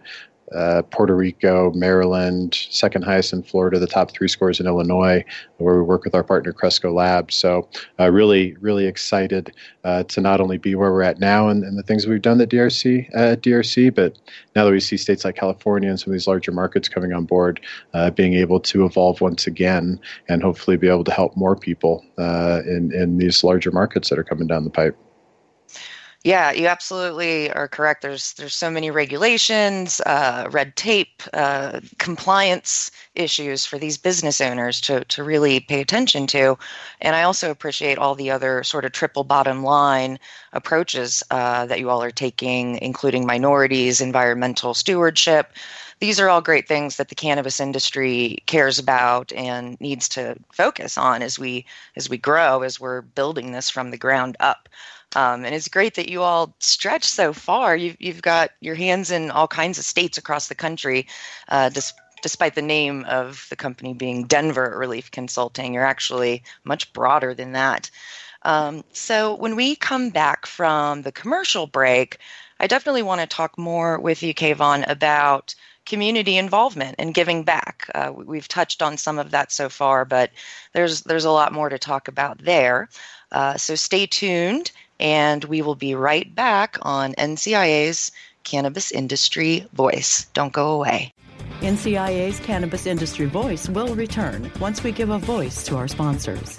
uh, 0.54 0.82
Puerto 0.90 1.14
Rico, 1.14 1.72
Maryland, 1.72 2.54
second 2.70 3.02
highest 3.02 3.32
in 3.32 3.42
Florida, 3.42 3.78
the 3.78 3.86
top 3.86 4.10
three 4.10 4.28
scores 4.28 4.60
in 4.60 4.66
Illinois, 4.66 5.24
where 5.58 5.76
we 5.76 5.82
work 5.82 6.04
with 6.04 6.14
our 6.14 6.24
partner 6.24 6.52
Cresco 6.52 6.92
Labs. 6.92 7.34
So, 7.34 7.68
uh, 7.98 8.10
really, 8.10 8.56
really 8.60 8.86
excited 8.86 9.52
uh, 9.84 10.04
to 10.04 10.20
not 10.20 10.40
only 10.40 10.58
be 10.58 10.74
where 10.74 10.92
we're 10.92 11.02
at 11.02 11.20
now 11.20 11.48
and, 11.48 11.64
and 11.64 11.78
the 11.78 11.82
things 11.82 12.06
we've 12.06 12.22
done 12.22 12.40
at 12.40 12.48
DRC, 12.48 13.08
uh, 13.14 13.36
DRC, 13.36 13.94
but 13.94 14.18
now 14.54 14.64
that 14.64 14.70
we 14.70 14.80
see 14.80 14.96
states 14.96 15.24
like 15.24 15.36
California 15.36 15.88
and 15.88 16.00
some 16.00 16.10
of 16.10 16.14
these 16.14 16.26
larger 16.26 16.52
markets 16.52 16.88
coming 16.88 17.12
on 17.12 17.24
board, 17.24 17.60
uh, 17.94 18.10
being 18.10 18.34
able 18.34 18.60
to 18.60 18.84
evolve 18.84 19.20
once 19.20 19.46
again 19.46 20.00
and 20.28 20.42
hopefully 20.42 20.76
be 20.76 20.88
able 20.88 21.04
to 21.04 21.12
help 21.12 21.36
more 21.36 21.56
people 21.56 22.04
in, 22.18 22.90
in 22.94 23.18
these 23.18 23.44
larger 23.44 23.70
markets 23.70 24.10
that 24.10 24.18
are 24.18 24.24
coming 24.24 24.46
down 24.46 24.64
the 24.64 24.70
pipe. 24.70 24.96
Yeah, 26.24 26.50
you 26.50 26.66
absolutely 26.66 27.50
are 27.52 27.68
correct. 27.68 28.02
There's 28.02 28.32
there's 28.34 28.54
so 28.54 28.70
many 28.70 28.90
regulations, 28.90 30.00
uh, 30.04 30.48
red 30.50 30.74
tape, 30.74 31.22
uh, 31.32 31.80
compliance 31.98 32.90
issues 33.14 33.64
for 33.64 33.78
these 33.78 33.96
business 33.96 34.40
owners 34.40 34.80
to 34.82 35.04
to 35.04 35.22
really 35.22 35.60
pay 35.60 35.80
attention 35.80 36.26
to, 36.28 36.58
and 37.00 37.14
I 37.14 37.22
also 37.22 37.50
appreciate 37.52 37.98
all 37.98 38.16
the 38.16 38.32
other 38.32 38.64
sort 38.64 38.84
of 38.84 38.90
triple 38.92 39.22
bottom 39.22 39.62
line 39.62 40.18
approaches 40.52 41.22
uh, 41.30 41.66
that 41.66 41.78
you 41.78 41.88
all 41.88 42.02
are 42.02 42.10
taking, 42.10 42.78
including 42.82 43.24
minorities, 43.24 44.00
environmental 44.00 44.74
stewardship. 44.74 45.52
These 46.00 46.18
are 46.20 46.28
all 46.28 46.40
great 46.40 46.66
things 46.68 46.96
that 46.96 47.08
the 47.08 47.14
cannabis 47.14 47.60
industry 47.60 48.38
cares 48.46 48.78
about 48.78 49.32
and 49.32 49.80
needs 49.80 50.08
to 50.10 50.36
focus 50.52 50.98
on 50.98 51.22
as 51.22 51.38
we 51.38 51.64
as 51.96 52.10
we 52.10 52.18
grow, 52.18 52.62
as 52.62 52.80
we're 52.80 53.02
building 53.02 53.52
this 53.52 53.70
from 53.70 53.90
the 53.92 53.98
ground 53.98 54.36
up. 54.40 54.68
Um, 55.16 55.44
and 55.44 55.54
it's 55.54 55.68
great 55.68 55.94
that 55.94 56.10
you 56.10 56.22
all 56.22 56.54
stretch 56.60 57.04
so 57.04 57.32
far. 57.32 57.76
You've, 57.76 57.96
you've 57.98 58.22
got 58.22 58.50
your 58.60 58.74
hands 58.74 59.10
in 59.10 59.30
all 59.30 59.48
kinds 59.48 59.78
of 59.78 59.84
states 59.84 60.18
across 60.18 60.48
the 60.48 60.54
country, 60.54 61.06
uh, 61.48 61.70
despite 62.22 62.54
the 62.54 62.62
name 62.62 63.04
of 63.08 63.46
the 63.48 63.56
company 63.56 63.94
being 63.94 64.24
Denver 64.24 64.74
Relief 64.76 65.10
Consulting. 65.10 65.72
You're 65.72 65.86
actually 65.86 66.42
much 66.64 66.92
broader 66.92 67.34
than 67.34 67.52
that. 67.52 67.90
Um, 68.42 68.84
so 68.92 69.34
when 69.34 69.56
we 69.56 69.76
come 69.76 70.10
back 70.10 70.46
from 70.46 71.02
the 71.02 71.12
commercial 71.12 71.66
break, 71.66 72.18
I 72.60 72.66
definitely 72.66 73.02
want 73.02 73.20
to 73.20 73.26
talk 73.26 73.56
more 73.58 73.98
with 73.98 74.22
you, 74.22 74.34
Kayvan, 74.34 74.88
about 74.88 75.54
community 75.86 76.36
involvement 76.36 76.96
and 76.98 77.14
giving 77.14 77.44
back. 77.44 77.90
Uh, 77.94 78.12
we've 78.14 78.46
touched 78.46 78.82
on 78.82 78.96
some 78.96 79.18
of 79.18 79.30
that 79.30 79.50
so 79.50 79.68
far, 79.68 80.04
but 80.04 80.30
there's 80.74 81.02
there's 81.02 81.24
a 81.24 81.30
lot 81.30 81.52
more 81.52 81.68
to 81.68 81.78
talk 81.78 82.08
about 82.08 82.38
there. 82.38 82.88
Uh, 83.32 83.56
so 83.56 83.74
stay 83.74 84.06
tuned, 84.06 84.70
and 85.00 85.44
we 85.44 85.62
will 85.62 85.74
be 85.74 85.94
right 85.94 86.34
back 86.34 86.76
on 86.82 87.14
NCIA's 87.14 88.12
Cannabis 88.44 88.90
Industry 88.90 89.66
Voice. 89.72 90.26
Don't 90.34 90.52
go 90.52 90.72
away. 90.72 91.12
NCIA's 91.60 92.40
Cannabis 92.40 92.86
Industry 92.86 93.26
Voice 93.26 93.68
will 93.68 93.94
return 93.94 94.50
once 94.60 94.82
we 94.82 94.92
give 94.92 95.10
a 95.10 95.18
voice 95.18 95.64
to 95.64 95.76
our 95.76 95.88
sponsors. 95.88 96.58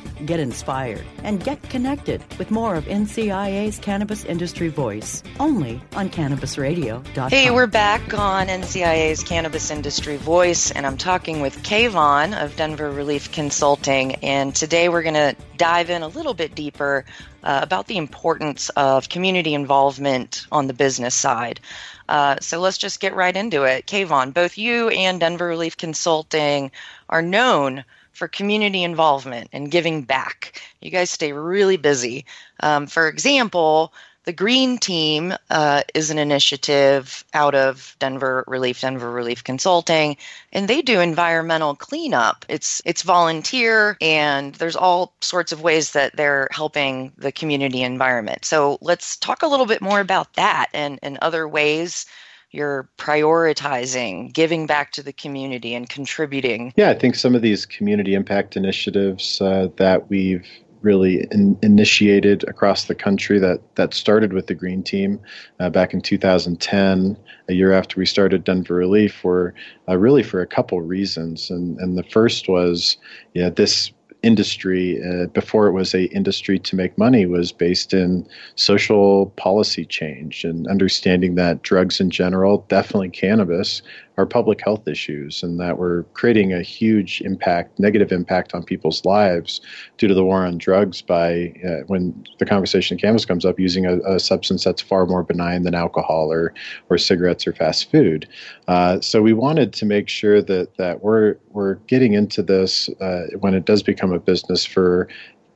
get 0.25 0.39
inspired, 0.39 1.03
and 1.23 1.43
get 1.43 1.61
connected 1.63 2.23
with 2.37 2.51
more 2.51 2.75
of 2.75 2.85
NCIA's 2.85 3.79
Cannabis 3.79 4.25
Industry 4.25 4.67
Voice, 4.67 5.23
only 5.39 5.81
on 5.95 6.09
CannabisRadio.com. 6.09 7.29
Hey, 7.29 7.51
we're 7.51 7.67
back 7.67 8.13
on 8.13 8.47
NCIA's 8.47 9.23
Cannabis 9.23 9.71
Industry 9.71 10.17
Voice, 10.17 10.71
and 10.71 10.85
I'm 10.85 10.97
talking 10.97 11.41
with 11.41 11.63
Kayvan 11.63 12.39
of 12.41 12.55
Denver 12.55 12.91
Relief 12.91 13.31
Consulting. 13.31 14.15
And 14.15 14.53
today 14.55 14.89
we're 14.89 15.03
going 15.03 15.15
to 15.15 15.35
dive 15.57 15.89
in 15.89 16.01
a 16.01 16.07
little 16.07 16.33
bit 16.33 16.55
deeper 16.55 17.05
uh, 17.43 17.59
about 17.63 17.87
the 17.87 17.97
importance 17.97 18.69
of 18.69 19.09
community 19.09 19.53
involvement 19.53 20.45
on 20.51 20.67
the 20.67 20.73
business 20.73 21.15
side. 21.15 21.59
Uh, 22.07 22.35
so 22.41 22.59
let's 22.59 22.77
just 22.77 22.99
get 22.99 23.15
right 23.15 23.35
into 23.35 23.63
it. 23.63 23.85
Kayvan, 23.87 24.33
both 24.33 24.57
you 24.57 24.89
and 24.89 25.19
Denver 25.19 25.47
Relief 25.47 25.77
Consulting 25.77 26.71
are 27.09 27.21
known 27.21 27.85
for 28.11 28.27
community 28.27 28.83
involvement 28.83 29.49
and 29.53 29.71
giving 29.71 30.03
back. 30.03 30.61
You 30.81 30.91
guys 30.91 31.09
stay 31.09 31.33
really 31.33 31.77
busy. 31.77 32.25
Um, 32.59 32.87
for 32.87 33.07
example, 33.07 33.93
the 34.23 34.33
Green 34.33 34.77
Team 34.77 35.33
uh, 35.49 35.81
is 35.95 36.11
an 36.11 36.19
initiative 36.19 37.25
out 37.33 37.55
of 37.55 37.95
Denver 37.97 38.43
Relief, 38.47 38.81
Denver 38.81 39.09
Relief 39.09 39.43
Consulting, 39.43 40.15
and 40.53 40.67
they 40.67 40.83
do 40.83 40.99
environmental 40.99 41.75
cleanup. 41.75 42.45
It's 42.47 42.83
it's 42.85 43.01
volunteer, 43.01 43.97
and 43.99 44.53
there's 44.55 44.75
all 44.75 45.13
sorts 45.21 45.51
of 45.51 45.63
ways 45.63 45.93
that 45.93 46.15
they're 46.15 46.47
helping 46.51 47.11
the 47.17 47.31
community 47.31 47.81
environment. 47.81 48.45
So 48.45 48.77
let's 48.81 49.17
talk 49.17 49.41
a 49.41 49.47
little 49.47 49.65
bit 49.65 49.81
more 49.81 49.99
about 49.99 50.33
that 50.35 50.67
and 50.73 50.99
and 51.01 51.17
other 51.21 51.47
ways 51.47 52.05
you're 52.51 52.89
prioritizing 52.97 54.33
giving 54.33 54.65
back 54.65 54.91
to 54.91 55.03
the 55.03 55.13
community 55.13 55.73
and 55.73 55.89
contributing. 55.89 56.73
Yeah, 56.75 56.89
I 56.89 56.93
think 56.93 57.15
some 57.15 57.35
of 57.35 57.41
these 57.41 57.65
community 57.65 58.13
impact 58.13 58.55
initiatives 58.55 59.39
uh, 59.41 59.69
that 59.77 60.09
we've 60.09 60.45
really 60.81 61.27
in, 61.31 61.57
initiated 61.61 62.43
across 62.47 62.85
the 62.85 62.95
country 62.95 63.39
that 63.39 63.61
that 63.75 63.93
started 63.93 64.33
with 64.33 64.47
the 64.47 64.55
Green 64.55 64.83
Team 64.83 65.19
uh, 65.59 65.69
back 65.69 65.93
in 65.93 66.01
2010, 66.01 67.17
a 67.49 67.53
year 67.53 67.71
after 67.71 67.99
we 67.99 68.05
started 68.05 68.43
Denver 68.43 68.75
Relief, 68.75 69.23
were 69.23 69.53
uh, 69.87 69.97
really 69.97 70.23
for 70.23 70.41
a 70.41 70.47
couple 70.47 70.81
reasons. 70.81 71.49
And 71.49 71.79
and 71.79 71.97
the 71.97 72.03
first 72.03 72.47
was, 72.47 72.97
yeah, 73.33 73.49
this 73.49 73.91
industry 74.23 75.01
uh, 75.03 75.25
before 75.27 75.67
it 75.67 75.71
was 75.71 75.93
a 75.93 76.05
industry 76.13 76.59
to 76.59 76.75
make 76.75 76.97
money 76.97 77.25
was 77.25 77.51
based 77.51 77.93
in 77.93 78.27
social 78.55 79.27
policy 79.31 79.83
change 79.83 80.43
and 80.43 80.67
understanding 80.67 81.35
that 81.35 81.63
drugs 81.63 81.99
in 81.99 82.09
general 82.09 82.65
definitely 82.67 83.09
cannabis 83.09 83.81
are 84.17 84.25
public 84.25 84.61
health 84.63 84.87
issues 84.87 85.41
and 85.41 85.59
that 85.59 85.77
we're 85.77 86.03
creating 86.13 86.53
a 86.53 86.61
huge 86.61 87.21
impact, 87.21 87.79
negative 87.79 88.11
impact 88.11 88.53
on 88.53 88.63
people's 88.63 89.03
lives 89.05 89.61
due 89.97 90.07
to 90.07 90.13
the 90.13 90.23
war 90.23 90.45
on 90.45 90.57
drugs 90.57 91.01
by 91.01 91.53
uh, 91.65 91.83
when 91.87 92.25
the 92.39 92.45
conversation 92.45 92.95
of 92.95 93.01
cannabis 93.01 93.25
comes 93.25 93.45
up 93.45 93.59
using 93.59 93.85
a, 93.85 93.99
a, 93.99 94.19
substance 94.19 94.63
that's 94.63 94.81
far 94.81 95.05
more 95.05 95.23
benign 95.23 95.63
than 95.63 95.73
alcohol 95.73 96.31
or, 96.31 96.53
or 96.89 96.97
cigarettes 96.97 97.47
or 97.47 97.53
fast 97.53 97.89
food. 97.89 98.27
Uh, 98.67 98.99
so 98.99 99.21
we 99.21 99.33
wanted 99.33 99.73
to 99.73 99.85
make 99.85 100.07
sure 100.09 100.41
that, 100.41 100.75
that 100.77 101.01
we're, 101.01 101.35
we're 101.51 101.75
getting 101.87 102.13
into 102.13 102.43
this 102.43 102.89
uh, 102.99 103.27
when 103.39 103.53
it 103.53 103.65
does 103.65 103.81
become 103.81 104.11
a 104.11 104.19
business 104.19 104.65
for 104.65 105.07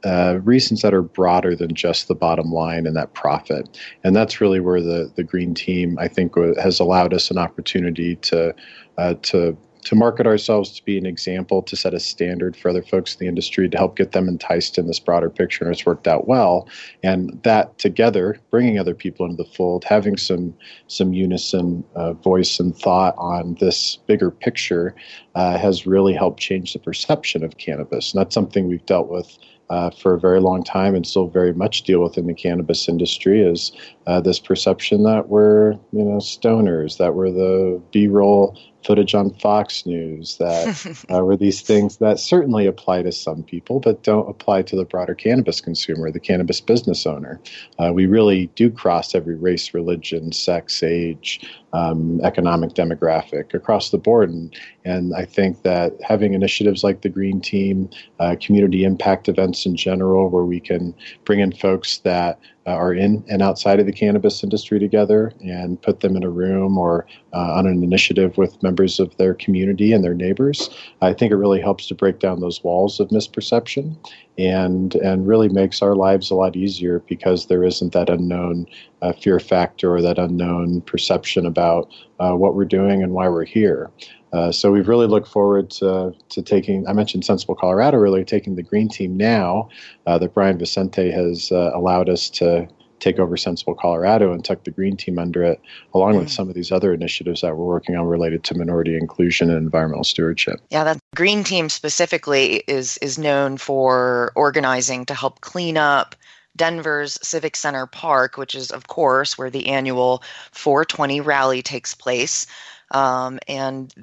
uh, 0.05 0.39
reasons 0.43 0.81
that 0.81 0.93
are 0.93 1.01
broader 1.01 1.55
than 1.55 1.73
just 1.73 2.07
the 2.07 2.15
bottom 2.15 2.51
line 2.51 2.85
and 2.85 2.95
that 2.95 3.13
profit. 3.13 3.79
And 4.03 4.15
that's 4.15 4.39
really 4.39 4.59
where 4.59 4.81
the 4.81 5.11
the 5.15 5.23
green 5.23 5.53
team, 5.53 5.97
I 5.99 6.07
think, 6.07 6.35
has 6.57 6.79
allowed 6.79 7.13
us 7.13 7.31
an 7.31 7.37
opportunity 7.37 8.15
to 8.17 8.53
uh, 8.97 9.15
to 9.23 9.57
to 9.85 9.95
market 9.95 10.25
ourselves 10.25 10.71
to 10.71 10.83
be 10.83 10.97
an 10.97 11.05
example, 11.05 11.61
to 11.61 11.75
set 11.75 11.93
a 11.93 11.99
standard 11.99 12.57
for 12.57 12.69
other 12.69 12.81
folks 12.81 13.13
in 13.13 13.19
the 13.19 13.27
industry, 13.27 13.69
to 13.69 13.77
help 13.77 13.95
get 13.95 14.11
them 14.11 14.27
enticed 14.27 14.77
in 14.79 14.87
this 14.87 14.99
broader 14.99 15.29
picture. 15.29 15.63
And 15.63 15.73
it's 15.73 15.85
worked 15.85 16.07
out 16.07 16.27
well. 16.27 16.67
And 17.03 17.39
that 17.43 17.77
together, 17.77 18.39
bringing 18.49 18.79
other 18.79 18.95
people 18.95 19.25
into 19.27 19.41
the 19.41 19.49
fold, 19.49 19.83
having 19.83 20.17
some 20.17 20.53
some 20.87 21.13
unison 21.13 21.83
uh, 21.95 22.13
voice 22.13 22.59
and 22.59 22.75
thought 22.75 23.15
on 23.17 23.55
this 23.59 23.97
bigger 24.07 24.31
picture, 24.31 24.95
uh, 25.35 25.57
has 25.57 25.85
really 25.85 26.13
helped 26.13 26.39
change 26.39 26.73
the 26.73 26.79
perception 26.79 27.43
of 27.43 27.57
cannabis. 27.57 28.13
And 28.13 28.19
that's 28.19 28.33
something 28.33 28.67
we've 28.67 28.85
dealt 28.85 29.09
with 29.09 29.37
uh, 29.69 29.89
for 29.89 30.13
a 30.13 30.19
very 30.19 30.39
long 30.39 30.63
time 30.63 30.95
and 30.95 31.05
still 31.05 31.27
very 31.27 31.53
much 31.53 31.83
deal 31.83 32.01
with 32.01 32.17
in 32.17 32.27
the 32.27 32.33
cannabis 32.33 32.87
industry 32.87 33.41
is 33.41 33.71
uh, 34.05 34.21
this 34.21 34.39
perception 34.39 35.03
that 35.03 35.27
we're 35.29 35.71
you 35.91 36.03
know 36.03 36.17
stoners, 36.17 36.97
that 36.97 37.15
we're 37.15 37.31
the 37.31 37.81
B-roll 37.91 38.57
footage 38.85 39.15
on 39.15 39.31
Fox 39.31 39.85
News, 39.87 40.37
that 40.37 41.05
uh, 41.13 41.23
were 41.25 41.35
these 41.35 41.61
things 41.61 41.97
that 41.97 42.19
certainly 42.19 42.67
apply 42.67 43.01
to 43.01 43.11
some 43.11 43.41
people, 43.41 43.79
but 43.79 44.03
don't 44.03 44.29
apply 44.29 44.61
to 44.61 44.75
the 44.75 44.85
broader 44.85 45.15
cannabis 45.15 45.59
consumer, 45.59 46.11
the 46.11 46.19
cannabis 46.19 46.61
business 46.61 47.07
owner. 47.07 47.41
Uh, 47.79 47.91
we 47.91 48.05
really 48.05 48.47
do 48.55 48.69
cross 48.69 49.15
every 49.15 49.35
race, 49.35 49.73
religion, 49.73 50.31
sex, 50.31 50.83
age, 50.83 51.41
um, 51.75 52.21
economic 52.23 52.71
demographic 52.71 53.53
across 53.53 53.89
the 53.89 53.97
board. 53.97 54.29
And, 54.29 54.55
and 54.85 55.13
I 55.13 55.25
think 55.25 55.63
that 55.63 55.91
having 56.01 56.33
initiatives 56.33 56.83
like 56.83 57.01
the 57.01 57.09
Green 57.09 57.41
Team, 57.41 57.89
uh, 58.19 58.35
community 58.41 58.85
impact 58.85 59.27
events 59.27 59.65
in 59.65 59.75
general, 59.75 60.29
where 60.29 60.45
we 60.45 60.59
can 60.59 60.95
bring 61.25 61.39
in 61.41 61.51
folks 61.51 61.97
that 61.99 62.39
are 62.73 62.93
in 62.93 63.23
and 63.29 63.41
outside 63.41 63.79
of 63.79 63.85
the 63.85 63.91
cannabis 63.91 64.43
industry 64.43 64.79
together 64.79 65.31
and 65.41 65.81
put 65.81 65.99
them 65.99 66.15
in 66.15 66.23
a 66.23 66.29
room 66.29 66.77
or 66.77 67.05
uh, 67.33 67.53
on 67.53 67.67
an 67.67 67.83
initiative 67.83 68.37
with 68.37 68.61
members 68.63 68.99
of 68.99 69.15
their 69.17 69.33
community 69.35 69.93
and 69.93 70.03
their 70.03 70.13
neighbors. 70.13 70.69
I 71.01 71.13
think 71.13 71.31
it 71.31 71.35
really 71.35 71.61
helps 71.61 71.87
to 71.87 71.95
break 71.95 72.19
down 72.19 72.39
those 72.39 72.63
walls 72.63 72.99
of 72.99 73.09
misperception 73.09 73.95
and 74.37 74.95
and 74.95 75.27
really 75.27 75.49
makes 75.49 75.81
our 75.81 75.95
lives 75.95 76.31
a 76.31 76.35
lot 76.35 76.55
easier 76.55 76.99
because 77.07 77.45
there 77.45 77.63
isn't 77.63 77.93
that 77.93 78.09
unknown 78.09 78.65
uh, 79.01 79.13
fear 79.13 79.39
factor 79.39 79.93
or 79.93 80.01
that 80.01 80.17
unknown 80.17 80.81
perception 80.81 81.45
about 81.45 81.91
uh, 82.19 82.33
what 82.33 82.55
we're 82.55 82.65
doing 82.65 83.03
and 83.03 83.13
why 83.13 83.29
we're 83.29 83.45
here. 83.45 83.91
Uh, 84.35 84.51
so 84.51 84.69
we've 84.69 84.89
really 84.89 85.07
looked 85.07 85.29
forward 85.29 85.69
to, 85.69 86.13
to 86.27 86.41
taking, 86.41 86.85
I 86.87 86.93
mentioned 86.93 87.23
Sensible 87.23 87.55
Colorado 87.55 87.97
earlier, 87.97 88.25
taking 88.25 88.55
the 88.55 88.63
green 88.63 88.89
team 88.89 89.15
now 89.15 89.69
uh, 90.05 90.17
that 90.17 90.33
Brian 90.33 90.57
Vicente 90.57 91.09
has 91.09 91.53
uh, 91.53 91.71
allowed 91.73 92.09
us 92.09 92.29
to 92.31 92.67
take 92.99 93.17
over 93.17 93.37
Sensible 93.37 93.75
Colorado 93.75 94.33
and 94.33 94.43
tuck 94.43 94.65
the 94.65 94.71
green 94.71 94.97
team 94.97 95.19
under 95.19 95.41
it, 95.41 95.61
along 95.93 96.17
with 96.17 96.27
mm. 96.27 96.31
some 96.31 96.49
of 96.49 96.55
these 96.55 96.69
other 96.69 96.93
initiatives 96.93 97.41
that 97.41 97.55
we're 97.55 97.65
working 97.65 97.95
on 97.95 98.07
related 98.07 98.43
to 98.43 98.57
minority 98.57 98.97
inclusion 98.97 99.49
and 99.49 99.57
environmental 99.57 100.03
stewardship. 100.03 100.59
Yeah, 100.69 100.83
that 100.83 100.99
green 101.15 101.45
team 101.45 101.69
specifically 101.69 102.63
is 102.67 102.97
is 102.97 103.17
known 103.17 103.55
for 103.57 104.33
organizing 104.35 105.05
to 105.05 105.13
help 105.13 105.39
clean 105.41 105.77
up 105.77 106.15
Denver's 106.57 107.17
Civic 107.21 107.55
Center 107.55 107.85
Park, 107.85 108.37
which 108.37 108.55
is, 108.55 108.71
of 108.71 108.87
course, 108.87 109.37
where 109.37 109.49
the 109.49 109.67
annual 109.67 110.23
420 110.51 111.21
rally 111.21 111.61
takes 111.61 111.93
place. 111.93 112.47
Um, 112.91 113.39
and 113.47 113.93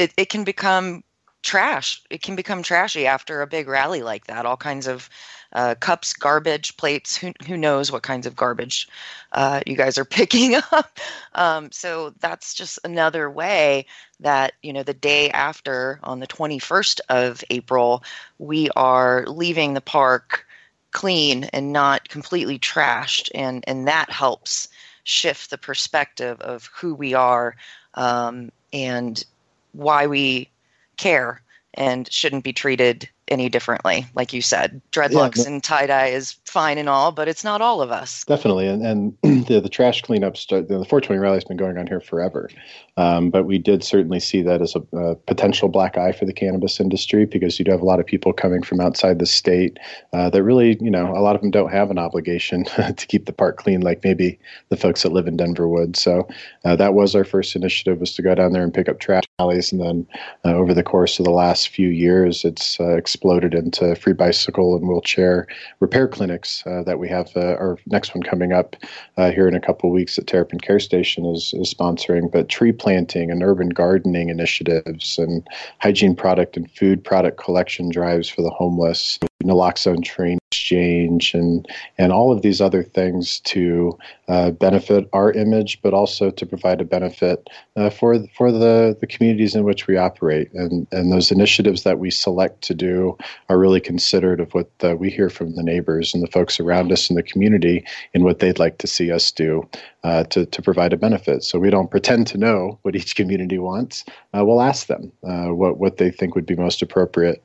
it, 0.00 0.14
it 0.16 0.28
can 0.30 0.44
become 0.44 1.04
trash. 1.42 2.02
It 2.10 2.22
can 2.22 2.36
become 2.36 2.62
trashy 2.62 3.06
after 3.06 3.42
a 3.42 3.46
big 3.46 3.68
rally 3.68 4.02
like 4.02 4.26
that. 4.26 4.46
All 4.46 4.56
kinds 4.56 4.86
of 4.86 5.10
uh, 5.52 5.74
cups, 5.78 6.14
garbage, 6.14 6.76
plates. 6.78 7.16
Who 7.16 7.32
who 7.46 7.56
knows 7.56 7.92
what 7.92 8.02
kinds 8.02 8.26
of 8.26 8.34
garbage 8.34 8.88
uh, 9.32 9.60
you 9.66 9.76
guys 9.76 9.98
are 9.98 10.04
picking 10.18 10.54
up? 10.54 10.98
Um, 11.34 11.70
so 11.70 12.14
that's 12.20 12.54
just 12.54 12.78
another 12.84 13.30
way 13.30 13.86
that 14.20 14.54
you 14.62 14.72
know 14.72 14.82
the 14.82 14.94
day 14.94 15.30
after, 15.30 16.00
on 16.02 16.20
the 16.20 16.26
twenty 16.26 16.58
first 16.58 17.00
of 17.10 17.44
April, 17.50 18.02
we 18.38 18.70
are 18.76 19.24
leaving 19.26 19.74
the 19.74 19.80
park 19.80 20.46
clean 20.92 21.44
and 21.52 21.72
not 21.72 22.08
completely 22.08 22.58
trashed, 22.58 23.28
and 23.34 23.64
and 23.66 23.86
that 23.86 24.10
helps 24.10 24.68
shift 25.04 25.50
the 25.50 25.58
perspective 25.58 26.40
of 26.40 26.70
who 26.74 26.94
we 26.94 27.14
are 27.14 27.56
um, 27.94 28.50
and 28.72 29.24
why 29.72 30.06
we 30.06 30.50
care 30.96 31.42
and 31.74 32.10
shouldn't 32.12 32.44
be 32.44 32.52
treated 32.52 33.08
any 33.30 33.48
differently. 33.48 34.06
Like 34.14 34.32
you 34.32 34.42
said, 34.42 34.80
dreadlocks 34.92 35.38
yeah, 35.38 35.52
and 35.52 35.62
tie 35.62 35.86
dye 35.86 36.08
is 36.08 36.32
fine 36.44 36.78
and 36.78 36.88
all, 36.88 37.12
but 37.12 37.28
it's 37.28 37.44
not 37.44 37.62
all 37.62 37.80
of 37.80 37.90
us. 37.90 38.24
Definitely, 38.24 38.66
and 38.66 38.84
and 38.84 39.16
the, 39.46 39.60
the 39.60 39.68
trash 39.68 40.02
cleanup 40.02 40.36
start. 40.36 40.68
The 40.68 40.84
420 40.84 41.18
rally 41.18 41.36
has 41.36 41.44
been 41.44 41.56
going 41.56 41.78
on 41.78 41.86
here 41.86 42.00
forever, 42.00 42.50
um, 42.96 43.30
but 43.30 43.44
we 43.44 43.58
did 43.58 43.84
certainly 43.84 44.20
see 44.20 44.42
that 44.42 44.60
as 44.60 44.74
a, 44.74 44.82
a, 44.96 45.14
potential 45.14 45.68
black 45.68 45.96
eye 45.96 46.12
for 46.12 46.24
the 46.24 46.32
cannabis 46.32 46.80
industry 46.80 47.24
because 47.24 47.58
you 47.58 47.64
do 47.64 47.70
have 47.70 47.80
a 47.80 47.84
lot 47.84 48.00
of 48.00 48.06
people 48.06 48.32
coming 48.32 48.62
from 48.62 48.80
outside 48.80 49.18
the 49.18 49.26
state 49.26 49.78
uh, 50.12 50.28
that 50.30 50.42
really, 50.42 50.76
you 50.80 50.90
know, 50.90 51.16
a 51.16 51.20
lot 51.20 51.34
of 51.34 51.40
them 51.40 51.50
don't 51.50 51.70
have 51.70 51.90
an 51.90 51.98
obligation 51.98 52.64
to 52.96 53.06
keep 53.06 53.26
the 53.26 53.32
park 53.32 53.56
clean 53.58 53.80
like 53.80 54.02
maybe 54.04 54.38
the 54.68 54.76
folks 54.76 55.02
that 55.02 55.12
live 55.12 55.26
in 55.26 55.36
Denver 55.36 55.68
would. 55.68 55.96
So 55.96 56.28
uh, 56.64 56.76
that 56.76 56.94
was 56.94 57.14
our 57.14 57.24
first 57.24 57.54
initiative 57.56 58.00
was 58.00 58.14
to 58.14 58.22
go 58.22 58.34
down 58.34 58.52
there 58.52 58.62
and 58.62 58.74
pick 58.74 58.88
up 58.88 58.98
trash 58.98 59.24
alleys, 59.38 59.72
and 59.72 59.80
then 59.80 60.06
uh, 60.44 60.54
over 60.54 60.74
the 60.74 60.82
course 60.82 61.18
of 61.18 61.24
the 61.24 61.30
last 61.30 61.68
few 61.68 61.88
years, 61.88 62.44
it's 62.44 62.78
uh, 62.80 62.96
exploded 63.20 63.52
into 63.52 63.94
free 63.96 64.14
bicycle 64.14 64.74
and 64.74 64.88
wheelchair 64.88 65.46
repair 65.80 66.08
clinics 66.08 66.62
uh, 66.66 66.82
that 66.84 66.98
we 66.98 67.06
have. 67.06 67.30
Uh, 67.36 67.52
our 67.56 67.76
next 67.84 68.14
one 68.14 68.22
coming 68.22 68.54
up 68.54 68.76
uh, 69.18 69.30
here 69.30 69.46
in 69.46 69.54
a 69.54 69.60
couple 69.60 69.90
weeks 69.90 70.16
at 70.16 70.26
Terrapin 70.26 70.58
Care 70.58 70.80
Station 70.80 71.26
is, 71.26 71.52
is 71.52 71.74
sponsoring, 71.74 72.32
but 72.32 72.48
tree 72.48 72.72
planting 72.72 73.30
and 73.30 73.42
urban 73.42 73.68
gardening 73.68 74.30
initiatives 74.30 75.18
and 75.18 75.46
hygiene 75.80 76.16
product 76.16 76.56
and 76.56 76.70
food 76.70 77.04
product 77.04 77.36
collection 77.36 77.90
drives 77.90 78.26
for 78.26 78.40
the 78.40 78.48
homeless, 78.48 79.18
naloxone 79.42 80.02
train 80.04 80.40
exchange 80.50 81.32
and 81.34 81.68
and 81.96 82.12
all 82.12 82.32
of 82.32 82.42
these 82.42 82.60
other 82.60 82.82
things 82.82 83.40
to 83.40 83.96
uh, 84.28 84.50
benefit 84.50 85.08
our 85.12 85.32
image, 85.32 85.80
but 85.82 85.94
also 85.94 86.30
to 86.30 86.46
provide 86.46 86.80
a 86.80 86.84
benefit 86.84 87.48
uh, 87.76 87.88
for 87.90 88.18
for 88.36 88.50
the 88.50 88.96
the 89.00 89.06
communities 89.06 89.54
in 89.54 89.64
which 89.64 89.86
we 89.86 89.96
operate. 89.96 90.52
And 90.54 90.86
and 90.90 91.12
those 91.12 91.30
initiatives 91.30 91.84
that 91.84 91.98
we 91.98 92.10
select 92.10 92.62
to 92.62 92.74
do 92.74 93.16
are 93.48 93.58
really 93.58 93.80
considered 93.80 94.40
of 94.40 94.52
what 94.52 94.70
we 94.98 95.10
hear 95.10 95.30
from 95.30 95.54
the 95.54 95.62
neighbors 95.62 96.14
and 96.14 96.22
the 96.22 96.30
folks 96.30 96.58
around 96.58 96.90
us 96.90 97.10
in 97.10 97.16
the 97.16 97.22
community 97.22 97.84
and 98.14 98.24
what 98.24 98.40
they'd 98.40 98.58
like 98.58 98.78
to 98.78 98.86
see 98.86 99.12
us 99.12 99.30
do 99.30 99.68
uh, 100.02 100.24
to 100.24 100.46
to 100.46 100.62
provide 100.62 100.92
a 100.92 100.96
benefit. 100.96 101.44
So 101.44 101.58
we 101.58 101.70
don't 101.70 101.90
pretend 101.90 102.26
to 102.28 102.38
know 102.38 102.78
what 102.82 102.96
each 102.96 103.14
community 103.14 103.58
wants. 103.58 104.04
Uh, 104.36 104.44
we'll 104.44 104.62
ask 104.62 104.86
them 104.86 105.10
uh, 105.24 105.48
what 105.48 105.78
what 105.78 105.96
they 105.96 106.10
think 106.10 106.34
would 106.34 106.46
be 106.46 106.54
most 106.54 106.82
appropriate 106.82 107.44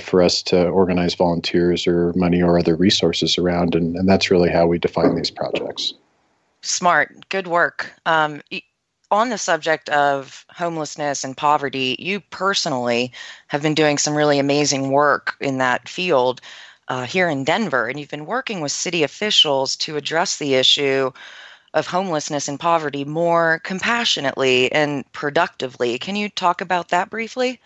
for 0.00 0.22
us 0.22 0.42
to 0.42 0.68
organize 0.68 1.14
volunteers 1.14 1.86
or 1.86 2.12
money 2.14 2.42
or 2.42 2.58
other 2.58 2.74
resources 2.74 3.36
around, 3.36 3.74
and, 3.74 3.96
and 3.96 4.08
that's 4.08 4.30
really 4.30 4.48
how 4.50 4.66
we 4.66 4.78
define 4.78 5.14
these 5.14 5.30
projects. 5.30 5.92
Smart, 6.62 7.28
good 7.28 7.48
work. 7.48 7.92
Um, 8.06 8.40
on 9.12 9.28
the 9.28 9.36
subject 9.36 9.90
of 9.90 10.46
homelessness 10.48 11.22
and 11.22 11.36
poverty, 11.36 11.96
you 11.98 12.18
personally 12.18 13.12
have 13.48 13.60
been 13.60 13.74
doing 13.74 13.98
some 13.98 14.14
really 14.14 14.38
amazing 14.38 14.90
work 14.90 15.34
in 15.38 15.58
that 15.58 15.86
field 15.86 16.40
uh, 16.88 17.04
here 17.04 17.28
in 17.28 17.44
Denver, 17.44 17.88
and 17.88 18.00
you've 18.00 18.08
been 18.08 18.26
working 18.26 18.62
with 18.62 18.72
city 18.72 19.02
officials 19.02 19.76
to 19.76 19.96
address 19.96 20.38
the 20.38 20.54
issue 20.54 21.12
of 21.74 21.86
homelessness 21.88 22.48
and 22.48 22.60
poverty 22.60 23.04
more 23.04 23.60
compassionately 23.64 24.70
and 24.72 25.10
productively. 25.12 25.98
Can 25.98 26.16
you 26.16 26.28
talk 26.28 26.60
about 26.60 26.88
that 26.90 27.10
briefly? 27.10 27.60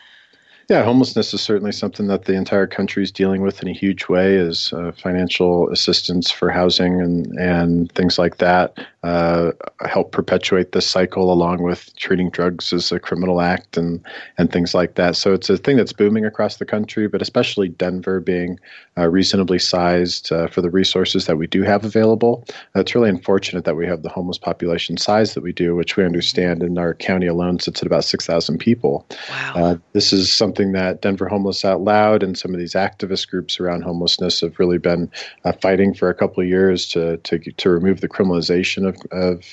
Yeah, 0.68 0.82
homelessness 0.82 1.32
is 1.32 1.40
certainly 1.40 1.70
something 1.70 2.08
that 2.08 2.24
the 2.24 2.34
entire 2.34 2.66
country 2.66 3.04
is 3.04 3.12
dealing 3.12 3.40
with 3.40 3.62
in 3.62 3.68
a 3.68 3.72
huge 3.72 4.08
way. 4.08 4.34
Is 4.34 4.72
uh, 4.72 4.90
financial 4.92 5.70
assistance 5.70 6.28
for 6.30 6.50
housing 6.50 7.00
and 7.00 7.26
and 7.38 7.92
things 7.92 8.18
like 8.18 8.38
that 8.38 8.76
uh, 9.06 9.52
help 9.86 10.10
perpetuate 10.10 10.72
this 10.72 10.84
cycle, 10.84 11.32
along 11.32 11.62
with 11.62 11.94
treating 11.94 12.28
drugs 12.28 12.72
as 12.72 12.90
a 12.90 12.98
criminal 12.98 13.40
act 13.40 13.76
and 13.76 14.04
and 14.38 14.50
things 14.50 14.74
like 14.74 14.96
that. 14.96 15.14
So 15.14 15.32
it's 15.32 15.48
a 15.48 15.56
thing 15.56 15.76
that's 15.76 15.92
booming 15.92 16.24
across 16.24 16.56
the 16.56 16.64
country, 16.64 17.06
but 17.06 17.22
especially 17.22 17.68
Denver 17.68 18.18
being 18.18 18.58
uh, 18.98 19.08
reasonably 19.08 19.60
sized 19.60 20.32
uh, 20.32 20.48
for 20.48 20.62
the 20.62 20.70
resources 20.70 21.26
that 21.26 21.36
we 21.36 21.46
do 21.46 21.62
have 21.62 21.84
available. 21.84 22.44
it's 22.74 22.96
really 22.96 23.10
unfortunate 23.10 23.64
that 23.64 23.76
we 23.76 23.86
have 23.86 24.02
the 24.02 24.08
homeless 24.08 24.38
population 24.38 24.96
size 24.96 25.34
that 25.34 25.42
we 25.42 25.52
do, 25.52 25.76
which 25.76 25.96
we 25.96 26.04
understand 26.04 26.64
in 26.64 26.76
our 26.76 26.94
county 26.94 27.28
alone 27.28 27.60
sits 27.60 27.82
at 27.82 27.86
about 27.86 28.04
six 28.04 28.26
thousand 28.26 28.58
people. 28.58 29.06
Wow. 29.30 29.52
Uh, 29.54 29.76
this 29.92 30.12
is 30.12 30.32
something 30.32 30.55
something 30.56 30.72
that 30.72 31.02
Denver 31.02 31.28
Homeless 31.28 31.66
Out 31.66 31.82
Loud 31.82 32.22
and 32.22 32.38
some 32.38 32.54
of 32.54 32.58
these 32.58 32.72
activist 32.72 33.28
groups 33.28 33.60
around 33.60 33.82
homelessness 33.82 34.40
have 34.40 34.58
really 34.58 34.78
been 34.78 35.10
uh, 35.44 35.52
fighting 35.52 35.92
for 35.92 36.08
a 36.08 36.14
couple 36.14 36.42
of 36.42 36.48
years 36.48 36.88
to, 36.88 37.18
to, 37.18 37.38
to 37.38 37.68
remove 37.68 38.00
the 38.00 38.08
criminalization 38.08 38.88
of, 38.88 38.96
of, 39.12 39.44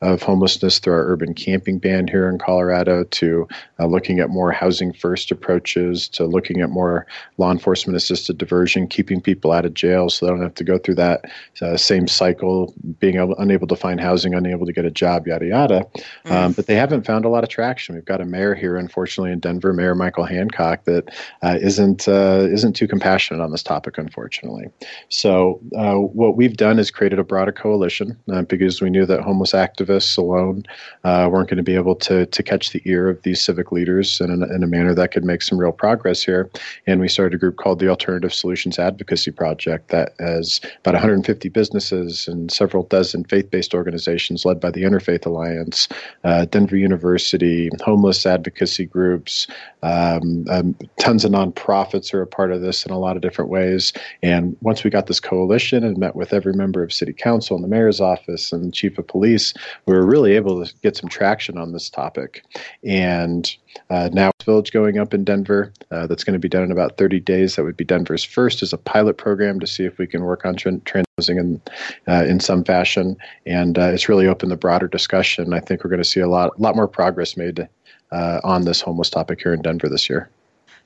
of 0.00 0.22
homelessness 0.22 0.78
through 0.78 0.94
our 0.94 1.06
urban 1.08 1.34
camping 1.34 1.78
ban 1.78 2.08
here 2.08 2.26
in 2.26 2.38
Colorado, 2.38 3.04
to 3.04 3.46
uh, 3.78 3.84
looking 3.84 4.18
at 4.18 4.30
more 4.30 4.50
housing 4.50 4.94
first 4.94 5.30
approaches, 5.30 6.08
to 6.08 6.24
looking 6.24 6.62
at 6.62 6.70
more 6.70 7.06
law 7.36 7.52
enforcement 7.52 7.94
assisted 7.94 8.38
diversion, 8.38 8.88
keeping 8.88 9.20
people 9.20 9.52
out 9.52 9.66
of 9.66 9.74
jail 9.74 10.08
so 10.08 10.24
they 10.24 10.32
don't 10.32 10.40
have 10.40 10.54
to 10.54 10.64
go 10.64 10.78
through 10.78 10.94
that 10.94 11.26
uh, 11.60 11.76
same 11.76 12.08
cycle, 12.08 12.72
being 12.98 13.16
able, 13.16 13.36
unable 13.36 13.66
to 13.66 13.76
find 13.76 14.00
housing, 14.00 14.32
unable 14.32 14.64
to 14.64 14.72
get 14.72 14.86
a 14.86 14.90
job, 14.90 15.26
yada, 15.26 15.44
yada. 15.44 15.86
Mm. 16.24 16.30
Um, 16.30 16.52
but 16.52 16.66
they 16.66 16.76
haven't 16.76 17.04
found 17.04 17.26
a 17.26 17.28
lot 17.28 17.44
of 17.44 17.50
traction. 17.50 17.94
We've 17.94 18.06
got 18.06 18.22
a 18.22 18.24
mayor 18.24 18.54
here, 18.54 18.78
unfortunately, 18.78 19.32
in 19.32 19.40
Denver, 19.40 19.74
Mayor 19.74 19.94
Michael 19.94 20.24
Hand 20.24 20.45
Hancock 20.46 20.84
that 20.84 21.08
uh, 21.42 21.58
not 21.62 22.08
uh, 22.08 22.46
isn't 22.50 22.74
too 22.74 22.88
compassionate 22.88 23.42
on 23.42 23.50
this 23.50 23.62
topic, 23.62 23.98
unfortunately. 23.98 24.66
So 25.08 25.60
uh, 25.76 25.94
what 25.94 26.36
we've 26.36 26.56
done 26.56 26.78
is 26.78 26.90
created 26.90 27.18
a 27.18 27.24
broader 27.24 27.52
coalition 27.52 28.16
uh, 28.32 28.42
because 28.42 28.80
we 28.80 28.90
knew 28.90 29.06
that 29.06 29.20
homeless 29.20 29.52
activists 29.52 30.16
alone 30.16 30.64
uh, 31.04 31.28
weren't 31.30 31.48
going 31.48 31.56
to 31.56 31.62
be 31.62 31.74
able 31.74 31.94
to 31.96 32.26
to 32.26 32.42
catch 32.42 32.70
the 32.70 32.82
ear 32.84 33.08
of 33.08 33.22
these 33.22 33.42
civic 33.42 33.72
leaders 33.72 34.20
in 34.20 34.30
a, 34.30 34.54
in 34.54 34.62
a 34.62 34.66
manner 34.66 34.94
that 34.94 35.12
could 35.12 35.24
make 35.24 35.42
some 35.42 35.58
real 35.58 35.72
progress 35.72 36.22
here. 36.22 36.50
And 36.86 37.00
we 37.00 37.08
started 37.08 37.34
a 37.34 37.38
group 37.38 37.56
called 37.56 37.78
the 37.78 37.88
Alternative 37.88 38.32
Solutions 38.32 38.78
Advocacy 38.78 39.30
Project 39.30 39.88
that 39.88 40.14
has 40.18 40.60
about 40.80 40.94
150 40.94 41.48
businesses 41.48 42.28
and 42.28 42.50
several 42.50 42.84
dozen 42.84 43.24
faith-based 43.24 43.74
organizations 43.74 44.44
led 44.44 44.60
by 44.60 44.70
the 44.70 44.82
Interfaith 44.82 45.26
Alliance, 45.26 45.88
uh, 46.24 46.44
Denver 46.46 46.76
University, 46.76 47.70
homeless 47.82 48.26
advocacy 48.26 48.86
groups, 48.86 49.46
um, 49.82 50.35
um, 50.50 50.76
tons 50.98 51.24
of 51.24 51.32
nonprofits 51.32 52.12
are 52.12 52.22
a 52.22 52.26
part 52.26 52.52
of 52.52 52.60
this 52.60 52.84
in 52.84 52.92
a 52.92 52.98
lot 52.98 53.16
of 53.16 53.22
different 53.22 53.50
ways. 53.50 53.92
And 54.22 54.56
once 54.60 54.84
we 54.84 54.90
got 54.90 55.06
this 55.06 55.20
coalition 55.20 55.84
and 55.84 55.96
met 55.98 56.16
with 56.16 56.32
every 56.32 56.52
member 56.52 56.82
of 56.82 56.92
City 56.92 57.12
Council 57.12 57.56
and 57.56 57.64
the 57.64 57.68
Mayor's 57.68 58.00
office 58.00 58.52
and 58.52 58.74
Chief 58.74 58.98
of 58.98 59.06
Police, 59.06 59.54
we 59.86 59.94
were 59.94 60.06
really 60.06 60.34
able 60.34 60.64
to 60.64 60.74
get 60.82 60.96
some 60.96 61.08
traction 61.08 61.58
on 61.58 61.72
this 61.72 61.90
topic. 61.90 62.44
And 62.84 63.54
uh, 63.90 64.10
now 64.12 64.30
Village 64.46 64.72
going 64.72 64.96
up 64.96 65.12
in 65.12 65.24
Denver. 65.24 65.72
Uh, 65.90 66.06
that's 66.06 66.24
going 66.24 66.32
to 66.32 66.38
be 66.38 66.48
done 66.48 66.62
in 66.62 66.72
about 66.72 66.96
30 66.96 67.20
days. 67.20 67.56
That 67.56 67.64
would 67.64 67.76
be 67.76 67.84
Denver's 67.84 68.24
first 68.24 68.62
as 68.62 68.72
a 68.72 68.78
pilot 68.78 69.18
program 69.18 69.58
to 69.60 69.66
see 69.66 69.84
if 69.84 69.98
we 69.98 70.06
can 70.06 70.22
work 70.22 70.46
on 70.46 70.54
trans 70.54 71.04
housing 71.18 71.36
in 71.36 71.60
uh, 72.08 72.24
in 72.24 72.38
some 72.40 72.64
fashion. 72.64 73.16
And 73.44 73.76
uh, 73.76 73.88
it's 73.88 74.08
really 74.08 74.28
opened 74.28 74.52
the 74.52 74.56
broader 74.56 74.86
discussion. 74.86 75.52
I 75.52 75.60
think 75.60 75.82
we're 75.82 75.90
going 75.90 76.02
to 76.02 76.08
see 76.08 76.20
a 76.20 76.28
lot 76.28 76.58
lot 76.60 76.76
more 76.76 76.88
progress 76.88 77.36
made 77.36 77.68
uh, 78.12 78.40
on 78.44 78.64
this 78.64 78.80
homeless 78.80 79.10
topic 79.10 79.40
here 79.42 79.52
in 79.52 79.62
Denver 79.62 79.88
this 79.88 80.08
year. 80.08 80.28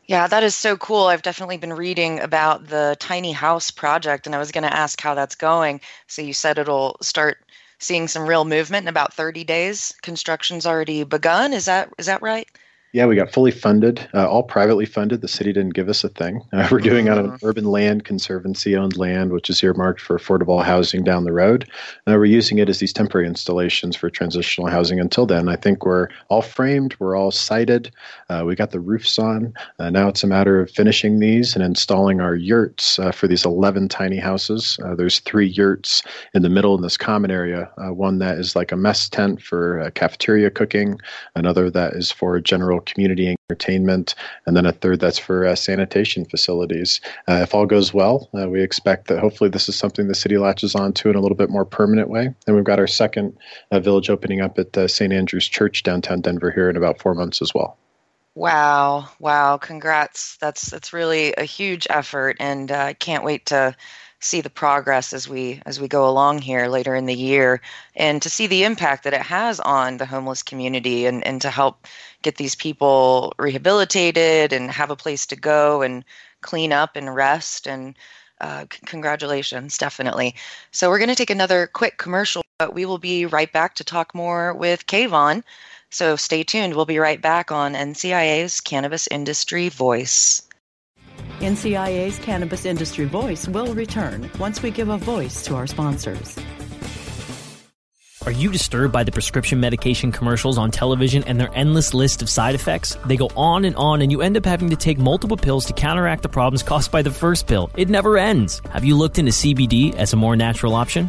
Yeah, 0.07 0.27
that 0.27 0.43
is 0.43 0.57
so 0.57 0.77
cool. 0.77 1.07
I've 1.07 1.23
definitely 1.23 1.59
been 1.59 1.73
reading 1.73 2.19
about 2.19 2.67
the 2.67 2.97
tiny 2.99 3.33
house 3.33 3.71
project, 3.71 4.27
and 4.27 4.35
I 4.35 4.39
was 4.39 4.51
going 4.51 4.65
to 4.65 4.77
ask 4.77 5.01
how 5.01 5.15
that's 5.15 5.37
going. 5.37 5.81
So 6.09 6.21
you 6.21 6.33
said 6.33 6.59
it'll 6.59 6.97
start 7.01 7.39
seeing 7.79 8.09
some 8.09 8.27
real 8.27 8.45
movement 8.45 8.85
in 8.85 8.89
about 8.89 9.15
30 9.15 9.45
days. 9.45 9.95
Construction's 10.03 10.67
already 10.67 11.05
begun. 11.05 11.53
Is 11.53 11.67
that 11.67 11.91
is 11.97 12.07
that 12.07 12.23
right? 12.23 12.49
Yeah, 12.93 13.07
we 13.07 13.15
got 13.15 13.31
fully 13.31 13.53
funded, 13.53 14.09
uh, 14.15 14.29
all 14.29 14.43
privately 14.43 14.85
funded. 14.85 15.21
The 15.21 15.29
city 15.29 15.53
didn't 15.53 15.75
give 15.75 15.89
us 15.89 16.05
a 16.05 16.09
thing. 16.09 16.43
Uh, 16.61 16.69
we're 16.71 16.79
doing 16.79 17.09
on 17.09 17.17
an 17.17 17.31
mm-hmm. 17.31 17.47
urban 17.47 17.65
land 17.65 18.05
conservancy 18.05 18.77
owned 18.77 18.97
land, 18.97 19.33
which 19.33 19.49
is 19.49 19.63
earmarked 19.63 20.01
for 20.01 20.19
affordable 20.19 20.63
housing 20.63 21.03
down 21.03 21.25
the 21.25 21.33
road. 21.33 21.67
Uh, 22.07 22.13
we're 22.15 22.25
using 22.27 22.59
it 22.59 22.69
as 22.69 22.81
these 22.81 22.93
temporary 22.93 23.27
installations 23.27 23.97
for 23.97 24.11
transitional 24.11 24.69
housing 24.69 25.01
until 25.01 25.25
then. 25.25 25.49
I 25.49 25.57
think 25.57 25.87
we're 25.87 26.09
all 26.29 26.43
framed, 26.43 26.97
we're 26.99 27.17
all 27.17 27.31
sited, 27.31 27.91
uh, 28.29 28.43
we 28.45 28.57
got 28.57 28.73
the 28.73 28.81
roofs 28.81 29.19
on. 29.19 29.55
Uh, 29.79 29.89
now 29.89 30.09
it's 30.09 30.23
a 30.23 30.27
matter 30.27 30.61
of 30.61 30.71
finishing 30.71 31.19
these 31.19 31.55
and 31.55 31.65
installing 31.65 32.21
our 32.21 32.35
yurts 32.35 32.99
uh, 32.99 33.13
for 33.13 33.27
these 33.27 33.47
11 33.47 33.89
tiny 33.89 34.19
houses. 34.19 34.79
there's 34.97 35.21
three 35.21 35.49
yurts 35.49 36.03
in 36.35 36.43
the 36.43 36.51
middle 36.51 36.75
in 36.75 36.83
this 36.83 36.99
common 36.99 37.31
area 37.31 37.71
one 37.77 38.19
that 38.19 38.39
is 38.39 38.55
like 38.55 38.73
a 38.73 38.77
mess 38.77 39.09
tent 39.09 39.41
for 39.41 39.91
cafeteria 39.93 40.51
cooking, 40.51 40.99
another 41.37 41.71
that 41.71 41.95
is 41.95 42.11
for 42.11 42.39
general 42.41 42.80
community 42.81 43.37
entertainment, 43.49 44.15
and 44.47 44.57
then 44.57 44.67
a 44.67 44.73
third 44.73 45.01
that's 45.01 45.19
for 45.19 45.47
uh, 45.47 45.55
sanitation 45.55 46.25
facilities. 46.25 47.01
Uh, 47.29 47.41
if 47.43 47.55
all 47.55 47.67
goes 47.67 47.93
well, 47.95 48.29
uh, 48.39 48.49
we 48.49 48.63
expect 48.63 49.09
that 49.09 49.19
hopefully 49.19 49.51
this 49.51 49.69
is 49.69 49.77
something 49.77 50.09
the 50.09 50.15
city 50.15 50.39
latches 50.39 50.75
on 50.75 50.93
to 50.93 51.11
in 51.11 51.17
a 51.17 51.21
little 51.21 51.37
bit 51.37 51.51
more 51.51 51.65
permanent 51.65 52.09
way. 52.09 52.35
And 52.47 52.57
we've 52.57 52.65
got 52.65 52.79
our 52.79 52.87
second 52.87 53.37
uh, 53.71 53.81
village 53.81 54.11
opening 54.11 54.41
up 54.41 54.59
at 54.59 54.77
uh, 54.77 54.89
St. 54.89 55.13
Andrew's 55.13 55.49
Church 55.49 55.83
downtown 55.83 56.21
Denver 56.21 56.51
here 56.51 56.71
in 56.71 56.77
about 56.77 57.01
four 57.01 57.15
months 57.15 57.43
as 57.43 57.55
well. 57.55 57.77
Wow! 58.35 59.09
Wow! 59.19 59.57
Congrats! 59.57 60.37
That's 60.41 60.71
that's 60.71 60.93
really 60.93 61.35
a 61.35 61.43
huge 61.43 61.87
effort, 61.91 62.37
and 62.39 62.71
I 62.71 62.93
can't 62.93 63.25
wait 63.25 63.47
to 63.47 63.75
see 64.21 64.41
the 64.41 64.51
progress 64.51 65.13
as 65.13 65.29
we 65.29 65.61
as 65.67 65.81
we 65.81 65.89
go 65.89 66.09
along 66.09 66.39
here 66.39 66.69
later 66.69 66.95
in 66.95 67.07
the 67.07 67.15
year 67.15 67.61
and 67.97 68.21
to 68.23 68.31
see 68.31 68.47
the 68.47 68.65
impact 68.65 69.05
that 69.05 69.15
it 69.15 69.23
has 69.23 69.59
on 69.61 69.97
the 69.97 70.07
homeless 70.07 70.43
community 70.43 71.07
and, 71.07 71.27
and 71.27 71.41
to 71.41 71.51
help 71.51 71.87
get 72.23 72.37
these 72.37 72.55
people 72.55 73.33
rehabilitated 73.39 74.53
and 74.53 74.71
have 74.71 74.91
a 74.91 74.97
place 74.97 75.27
to 75.27 75.37
go 75.37 75.83
and 75.83 76.05
clean 76.43 76.73
up 76.73 76.97
and 76.97 77.15
rest 77.15 77.67
and 77.67 77.97
uh, 78.43 78.65
c- 78.73 78.79
congratulations 78.87 79.79
definitely 79.79 80.35
so 80.71 80.89
we're 80.89 80.99
going 80.99 81.09
to 81.09 81.15
take 81.15 81.31
another 81.31 81.67
quick 81.67 81.97
commercial 81.97 82.43
but 82.61 82.75
we 82.75 82.85
will 82.85 82.99
be 82.99 83.25
right 83.25 83.51
back 83.51 83.75
to 83.77 83.85
talk 83.85 84.15
more 84.15 84.53
with 84.53 84.87
Kayvan. 84.87 85.43
So 85.89 86.15
stay 86.15 86.43
tuned. 86.43 86.77
We'll 86.77 86.85
be 86.85 86.99
right 86.99 87.21
back 87.21 87.51
on 87.51 87.73
NCIA's 87.73 88.61
Cannabis 88.61 89.09
Industry 89.11 89.71
Voice. 89.71 90.43
NCIA's 91.41 92.19
Cannabis 92.19 92.67
Industry 92.67 93.07
Voice 93.07 93.49
will 93.49 93.73
return 93.75 94.31
once 94.39 94.63
we 94.63 94.71
give 94.71 94.91
a 94.91 94.99
voice 94.99 95.43
to 95.45 95.55
our 95.55 95.67
sponsors. 95.67 96.39
Are 98.27 98.31
you 98.31 98.53
disturbed 98.53 98.93
by 98.93 99.03
the 99.03 99.11
prescription 99.11 99.59
medication 99.59 100.13
commercials 100.13 100.59
on 100.59 100.71
television 100.71 101.25
and 101.25 101.41
their 101.41 101.51
endless 101.55 101.95
list 101.95 102.21
of 102.21 102.29
side 102.29 102.55
effects? 102.55 102.99
They 103.07 103.17
go 103.17 103.31
on 103.35 103.65
and 103.65 103.75
on, 103.77 104.03
and 104.03 104.13
you 104.13 104.21
end 104.21 104.37
up 104.37 104.45
having 104.45 104.69
to 104.69 104.77
take 104.77 104.99
multiple 104.99 105.39
pills 105.39 105.65
to 105.67 105.73
counteract 105.73 106.23
the 106.23 106.29
problems 106.29 106.63
caused 106.63 106.93
by 106.93 107.01
the 107.01 107.11
first 107.11 107.47
pill. 107.47 107.71
It 107.75 107.89
never 107.89 108.19
ends. 108.19 108.61
Have 108.71 108.85
you 108.85 108.95
looked 108.95 109.19
into 109.19 109.33
CBD 109.33 109.95
as 109.95 110.13
a 110.13 110.17
more 110.17 110.37
natural 110.37 110.75
option? 110.75 111.09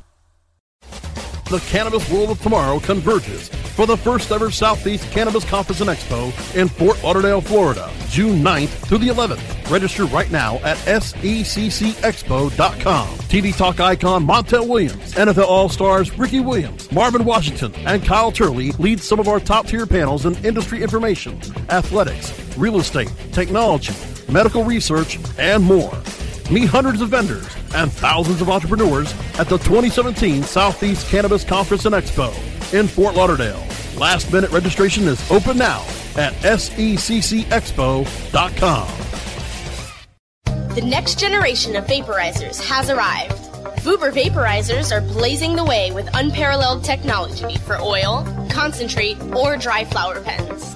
The 1.51 1.59
cannabis 1.67 2.09
world 2.09 2.29
of 2.29 2.41
tomorrow 2.41 2.79
converges 2.79 3.49
for 3.49 3.85
the 3.85 3.97
first 3.97 4.31
ever 4.31 4.49
Southeast 4.51 5.11
Cannabis 5.11 5.43
Conference 5.43 5.81
and 5.81 5.89
Expo 5.89 6.31
in 6.55 6.69
Fort 6.69 7.03
Lauderdale, 7.03 7.41
Florida, 7.41 7.91
June 8.07 8.41
9th 8.41 8.69
through 8.69 8.99
the 8.99 9.09
11th. 9.09 9.69
Register 9.69 10.05
right 10.05 10.31
now 10.31 10.59
at 10.59 10.77
seccexpo.com. 10.77 11.17
TV 13.17 13.53
Talk 13.53 13.81
icon 13.81 14.25
Montel 14.25 14.65
Williams, 14.65 15.13
NFL 15.15 15.43
All-Stars 15.43 16.17
Ricky 16.17 16.39
Williams, 16.39 16.89
Marvin 16.89 17.25
Washington, 17.25 17.73
and 17.85 18.01
Kyle 18.05 18.31
Turley 18.31 18.71
lead 18.79 19.01
some 19.01 19.19
of 19.19 19.27
our 19.27 19.41
top-tier 19.41 19.85
panels 19.85 20.25
in 20.25 20.37
industry 20.45 20.81
information, 20.81 21.37
athletics, 21.69 22.31
real 22.55 22.79
estate, 22.79 23.11
technology, 23.33 23.93
medical 24.31 24.63
research, 24.63 25.19
and 25.37 25.61
more. 25.61 25.91
Meet 26.51 26.65
hundreds 26.65 27.01
of 27.01 27.07
vendors 27.09 27.47
and 27.73 27.89
thousands 27.89 28.41
of 28.41 28.49
entrepreneurs 28.49 29.13
at 29.39 29.47
the 29.47 29.57
2017 29.57 30.43
Southeast 30.43 31.07
Cannabis 31.07 31.45
Conference 31.45 31.85
and 31.85 31.95
Expo 31.95 32.29
in 32.73 32.89
Fort 32.89 33.15
Lauderdale. 33.15 33.65
Last 33.97 34.33
minute 34.33 34.51
registration 34.51 35.07
is 35.07 35.31
open 35.31 35.57
now 35.57 35.79
at 36.17 36.33
seccexpo.com. 36.43 37.17
The 40.75 40.81
next 40.81 41.19
generation 41.19 41.77
of 41.77 41.85
vaporizers 41.85 42.61
has 42.67 42.89
arrived. 42.89 43.37
Vuber 43.83 44.11
vaporizers 44.11 44.91
are 44.91 44.99
blazing 44.99 45.55
the 45.55 45.63
way 45.63 45.91
with 45.91 46.09
unparalleled 46.13 46.83
technology 46.83 47.57
for 47.59 47.77
oil, 47.77 48.27
concentrate, 48.49 49.17
or 49.33 49.55
dry 49.55 49.85
flower 49.85 50.19
pens. 50.19 50.75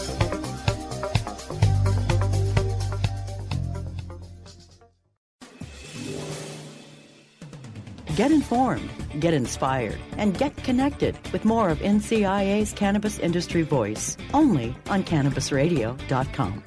Get 8.15 8.29
informed, 8.29 8.89
get 9.21 9.33
inspired, 9.33 9.97
and 10.17 10.37
get 10.37 10.57
connected 10.57 11.17
with 11.31 11.45
more 11.45 11.69
of 11.69 11.79
NCIA's 11.79 12.73
Cannabis 12.73 13.17
Industry 13.19 13.61
Voice 13.61 14.17
only 14.33 14.75
on 14.89 15.03
CannabisRadio.com. 15.03 16.63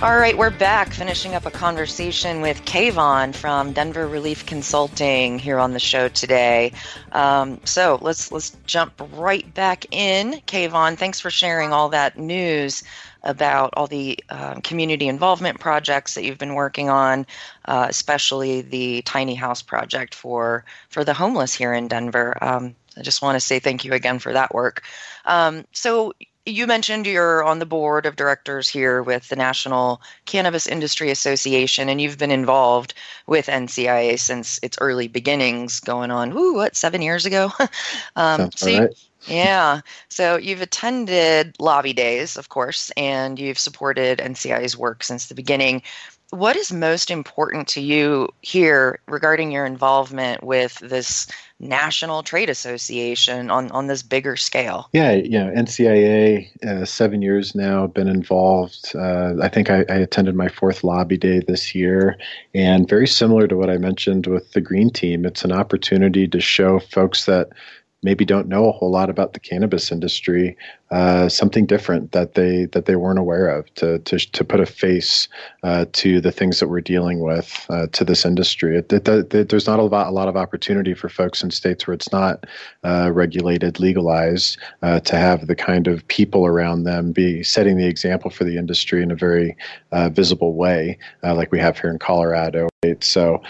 All 0.00 0.16
right, 0.18 0.36
we're 0.36 0.50
back 0.50 0.92
finishing 0.92 1.34
up 1.34 1.46
a 1.46 1.50
conversation 1.50 2.42
with 2.42 2.62
Kayvan 2.66 3.34
from 3.34 3.72
Denver 3.72 4.06
Relief 4.06 4.44
Consulting 4.44 5.38
here 5.38 5.58
on 5.58 5.72
the 5.72 5.80
show 5.80 6.08
today. 6.08 6.72
Um, 7.10 7.58
so 7.64 7.98
let's 8.02 8.30
let's 8.30 8.56
jump 8.66 8.92
right 9.14 9.52
back 9.54 9.86
in. 9.90 10.34
Kayvan, 10.46 10.98
thanks 10.98 11.20
for 11.20 11.30
sharing 11.30 11.72
all 11.72 11.88
that 11.88 12.18
news 12.18 12.84
about 13.22 13.74
all 13.76 13.86
the 13.86 14.18
um, 14.30 14.60
community 14.62 15.08
involvement 15.08 15.60
projects 15.60 16.14
that 16.14 16.24
you've 16.24 16.38
been 16.38 16.54
working 16.54 16.88
on, 16.88 17.26
uh, 17.66 17.86
especially 17.88 18.60
the 18.62 19.02
tiny 19.02 19.34
house 19.34 19.62
project 19.62 20.14
for 20.14 20.64
for 20.88 21.04
the 21.04 21.14
homeless 21.14 21.54
here 21.54 21.72
in 21.72 21.88
Denver. 21.88 22.36
Um, 22.42 22.74
I 22.96 23.02
just 23.02 23.22
want 23.22 23.36
to 23.36 23.40
say 23.40 23.58
thank 23.58 23.84
you 23.84 23.92
again 23.92 24.18
for 24.18 24.32
that 24.32 24.54
work. 24.54 24.82
Um, 25.24 25.64
so 25.72 26.12
you 26.48 26.66
mentioned 26.66 27.06
you're 27.06 27.44
on 27.44 27.58
the 27.58 27.66
board 27.66 28.06
of 28.06 28.16
directors 28.16 28.68
here 28.68 29.02
with 29.02 29.28
the 29.28 29.36
National 29.36 30.00
Cannabis 30.24 30.66
Industry 30.66 31.10
Association, 31.10 31.88
and 31.88 32.00
you've 32.00 32.18
been 32.18 32.30
involved 32.30 32.94
with 33.26 33.46
NCIA 33.46 34.18
since 34.18 34.58
its 34.62 34.78
early 34.80 35.08
beginnings, 35.08 35.80
going 35.80 36.10
on, 36.10 36.32
ooh, 36.32 36.54
what, 36.54 36.74
seven 36.74 37.02
years 37.02 37.26
ago? 37.26 37.52
um, 38.16 38.50
so 38.52 38.78
right. 38.78 39.07
Yeah. 39.26 39.80
So 40.08 40.36
you've 40.36 40.62
attended 40.62 41.56
lobby 41.58 41.92
days, 41.92 42.36
of 42.36 42.48
course, 42.48 42.90
and 42.96 43.38
you've 43.38 43.58
supported 43.58 44.18
NCIA's 44.18 44.76
work 44.76 45.02
since 45.02 45.26
the 45.26 45.34
beginning 45.34 45.82
what 46.30 46.56
is 46.56 46.70
most 46.72 47.10
important 47.10 47.68
to 47.68 47.80
you 47.80 48.28
here 48.42 49.00
regarding 49.06 49.50
your 49.50 49.64
involvement 49.64 50.42
with 50.44 50.78
this 50.80 51.26
national 51.58 52.22
trade 52.22 52.50
association 52.50 53.50
on, 53.50 53.70
on 53.70 53.86
this 53.86 54.02
bigger 54.02 54.36
scale? 54.36 54.88
Yeah, 54.92 55.12
you 55.12 55.30
know, 55.30 55.50
NCIA, 55.50 56.64
uh, 56.64 56.84
seven 56.84 57.22
years 57.22 57.54
now, 57.54 57.86
been 57.86 58.08
involved. 58.08 58.92
Uh, 58.94 59.34
I 59.40 59.48
think 59.48 59.70
I, 59.70 59.86
I, 59.88 59.94
attended 59.94 60.34
my 60.34 60.48
fourth 60.48 60.84
lobby 60.84 61.16
day 61.16 61.40
this 61.40 61.74
year. 61.74 62.16
And 62.54 62.88
very 62.88 63.08
similar 63.08 63.48
to 63.48 63.56
what 63.56 63.70
I 63.70 63.78
mentioned 63.78 64.26
with 64.26 64.52
the 64.52 64.60
Green 64.60 64.90
Team, 64.90 65.24
it's 65.24 65.44
an 65.44 65.52
opportunity 65.52 66.28
to 66.28 66.40
show 66.40 66.78
folks 66.78 67.24
that 67.24 67.48
maybe 68.02 68.24
don't 68.24 68.48
know 68.48 68.68
a 68.68 68.72
whole 68.72 68.90
lot 68.90 69.10
about 69.10 69.32
the 69.32 69.40
cannabis 69.40 69.90
industry 69.90 70.56
uh, 70.90 71.28
something 71.28 71.66
different 71.66 72.12
that 72.12 72.32
they 72.32 72.64
that 72.66 72.86
they 72.86 72.96
weren't 72.96 73.18
aware 73.18 73.48
of 73.48 73.72
to 73.74 73.98
to, 74.00 74.18
to 74.18 74.42
put 74.42 74.58
a 74.58 74.64
face 74.64 75.28
uh, 75.62 75.84
to 75.92 76.18
the 76.20 76.32
things 76.32 76.60
that 76.60 76.68
we're 76.68 76.80
dealing 76.80 77.20
with 77.20 77.66
uh, 77.68 77.86
to 77.88 78.04
this 78.04 78.24
industry. 78.24 78.78
It, 78.78 78.90
it, 78.90 79.34
it, 79.34 79.48
there's 79.50 79.66
not 79.66 79.78
a 79.78 79.82
lot, 79.82 80.06
a 80.06 80.10
lot 80.10 80.28
of 80.28 80.36
opportunity 80.36 80.94
for 80.94 81.10
folks 81.10 81.42
in 81.42 81.50
states 81.50 81.86
where 81.86 81.94
it's 81.94 82.10
not 82.10 82.46
uh, 82.84 83.10
regulated, 83.12 83.80
legalized, 83.80 84.58
uh, 84.82 85.00
to 85.00 85.16
have 85.16 85.46
the 85.46 85.56
kind 85.56 85.88
of 85.88 86.06
people 86.08 86.46
around 86.46 86.84
them 86.84 87.12
be 87.12 87.42
setting 87.42 87.76
the 87.76 87.86
example 87.86 88.30
for 88.30 88.44
the 88.44 88.56
industry 88.56 89.02
in 89.02 89.10
a 89.10 89.16
very 89.16 89.56
uh, 89.92 90.08
visible 90.08 90.54
way, 90.54 90.98
like 91.22 91.52
we 91.52 91.58
have 91.58 91.78
here 91.78 91.90
in 91.90 91.98
Colorado. 91.98 92.68
So, 93.00 93.42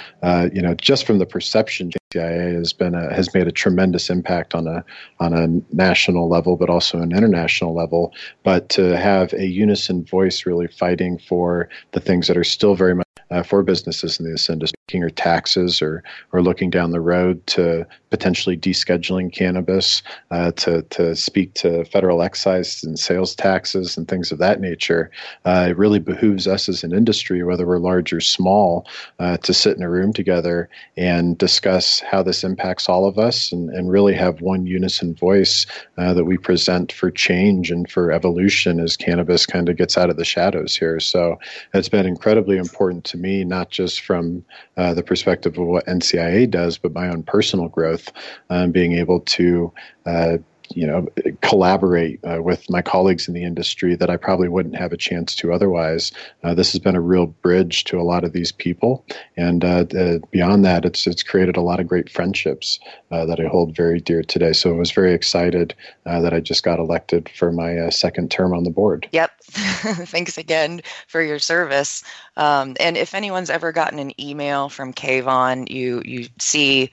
you 0.53 0.63
know, 0.63 0.75
just 0.75 1.07
from 1.07 1.19
the 1.19 1.27
perception, 1.27 1.93
CIA 2.13 2.55
has 2.55 2.73
been 2.73 2.95
a, 2.95 3.13
has 3.15 3.35
made 3.35 3.47
a 3.47 3.53
tremendous 3.53 4.09
impact 4.09 4.55
on 4.55 4.67
a 4.67 4.83
on 5.21 5.35
a 5.35 5.75
national 5.75 6.29
level, 6.29 6.57
but 6.57 6.71
also 6.71 7.01
an 7.01 7.13
international 7.13 7.75
level, 7.75 8.15
but 8.45 8.71
to 8.71 8.97
have 8.97 9.33
a 9.35 9.47
unison 9.47 10.05
voice 10.05 10.47
really 10.47 10.69
fighting 10.69 11.19
for 11.19 11.69
the 11.93 12.01
things 12.01 12.27
that 12.29 12.37
are 12.37 12.45
still 12.45 12.75
very 12.75 12.95
much 12.95 13.08
uh, 13.31 13.43
for 13.43 13.63
businesses 13.63 14.19
in 14.19 14.31
this 14.31 14.49
industry 14.49 14.79
or 14.95 15.11
taxes 15.11 15.83
or 15.83 16.03
or 16.33 16.43
looking 16.43 16.71
down 16.71 16.93
the 16.93 17.01
road 17.01 17.47
to 17.47 17.87
potentially 18.11 18.57
descheduling 18.57 19.31
cannabis 19.31 20.03
uh, 20.31 20.51
to 20.53 20.83
to 20.83 21.15
speak 21.15 21.53
to 21.53 21.85
federal 21.85 22.23
excise 22.23 22.83
and 22.83 22.99
sales 22.99 23.35
taxes 23.35 23.99
and 23.99 24.09
things 24.09 24.33
of 24.33 24.39
that 24.39 24.61
nature. 24.61 25.11
Uh, 25.45 25.67
it 25.69 25.77
really 25.77 25.99
behooves 25.99 26.47
us 26.47 26.69
as 26.69 26.83
an 26.83 26.95
industry, 26.95 27.45
whether 27.45 27.67
we're 27.67 27.79
large 27.79 28.13
or 28.13 28.21
small, 28.21 28.87
uh, 29.19 29.37
to 29.39 29.53
sit 29.53 29.77
in 29.77 29.83
a 29.83 29.91
room 29.91 30.13
together 30.13 30.71
and 30.97 31.37
discuss 31.37 32.01
how 32.01 32.23
this 32.23 32.43
impacts 32.43 32.89
all 32.89 33.07
of 33.07 33.19
us 33.19 33.53
and, 33.53 33.69
and 33.71 33.91
really 33.91 34.15
have 34.15 34.41
one 34.41 34.67
unison 34.67 35.15
voice 35.15 35.67
uh, 35.99 36.15
that 36.15 36.25
we 36.25 36.39
present 36.39 36.93
for 36.93 37.11
change 37.11 37.71
and 37.71 37.91
for 37.91 38.11
evolution 38.11 38.81
as 38.81 38.97
cannabis 38.97 39.45
kind 39.45 39.69
of 39.69 39.77
gets 39.77 39.99
out 39.99 40.09
of 40.09 40.17
the 40.17 40.25
shadows 40.25 40.75
here. 40.75 40.99
So 40.99 41.39
it's 41.75 41.91
been 41.91 42.07
incredibly 42.07 42.57
important 42.57 43.05
to 43.05 43.18
me, 43.19 43.45
not 43.45 43.71
just 43.71 44.01
from 44.01 44.45
uh, 44.77 44.95
the 44.95 45.03
perspective 45.03 45.59
of 45.59 45.67
what 45.67 45.87
NCIA 45.87 46.51
does, 46.51 46.79
but 46.79 46.93
my 46.93 47.09
own 47.09 47.23
personal 47.23 47.69
growth, 47.69 48.13
um, 48.51 48.71
being 48.73 48.93
able 48.93 49.21
to 49.21 49.73
uh, 50.07 50.39
you 50.75 50.87
know 50.87 51.07
collaborate 51.41 52.21
uh, 52.25 52.43
with 52.43 52.69
my 52.71 52.83
colleagues 52.83 53.29
in 53.29 53.35
the 53.35 53.45
industry 53.45 53.95
that 53.95 54.11
I 54.11 54.17
probably 54.17 54.49
wouldn't 54.49 54.77
have 54.77 54.93
a 54.93 54.97
chance 54.97 55.35
to 55.37 55.53
otherwise. 55.53 56.13
Uh, 56.43 56.55
this 56.55 56.73
has 56.73 56.81
been 56.81 56.97
a 56.97 57.01
real 57.01 57.27
bridge 57.27 57.85
to 57.85 58.01
a 58.01 58.03
lot 58.03 58.25
of 58.25 58.33
these 58.33 58.53
people, 58.53 59.05
and 59.37 59.65
uh, 59.65 59.85
beyond 60.31 60.65
that, 60.65 60.85
it's 60.85 61.07
it's 61.07 61.23
created 61.23 61.57
a 61.57 61.63
lot 61.63 61.81
of 61.81 61.89
great 61.89 62.11
friendships 62.11 62.79
uh, 63.11 63.25
that 63.27 63.41
I 63.41 63.45
hold 63.45 63.77
very 63.77 64.01
dear 64.01 64.23
today. 64.23 64.53
So 64.53 64.71
I 64.71 64.79
was 64.79 64.91
very 64.91 65.15
excited 65.15 65.75
uh, 66.07 66.21
that 66.21 66.33
I 66.33 66.41
just 66.41 66.63
got 66.63 66.79
elected 66.79 67.29
for 67.31 67.53
my 67.53 67.79
uh, 67.79 67.91
second 67.91 68.31
term 68.31 68.53
on 68.55 68.65
the 68.65 68.71
board. 68.71 69.09
Yep, 69.13 69.31
thanks 69.43 70.39
again 70.39 70.83
for 71.07 71.23
your 71.23 71.39
service. 71.39 72.05
Um, 72.37 72.77
and 72.81 72.97
if 72.97 73.15
anyone's 73.15 73.51
ever 73.51 73.73
gotten 73.73 73.99
an 73.99 74.19
email 74.21 74.69
from 74.69 74.93
Kayvan, 74.93 75.71
you 75.71 76.03
you 76.05 76.29
see 76.39 76.93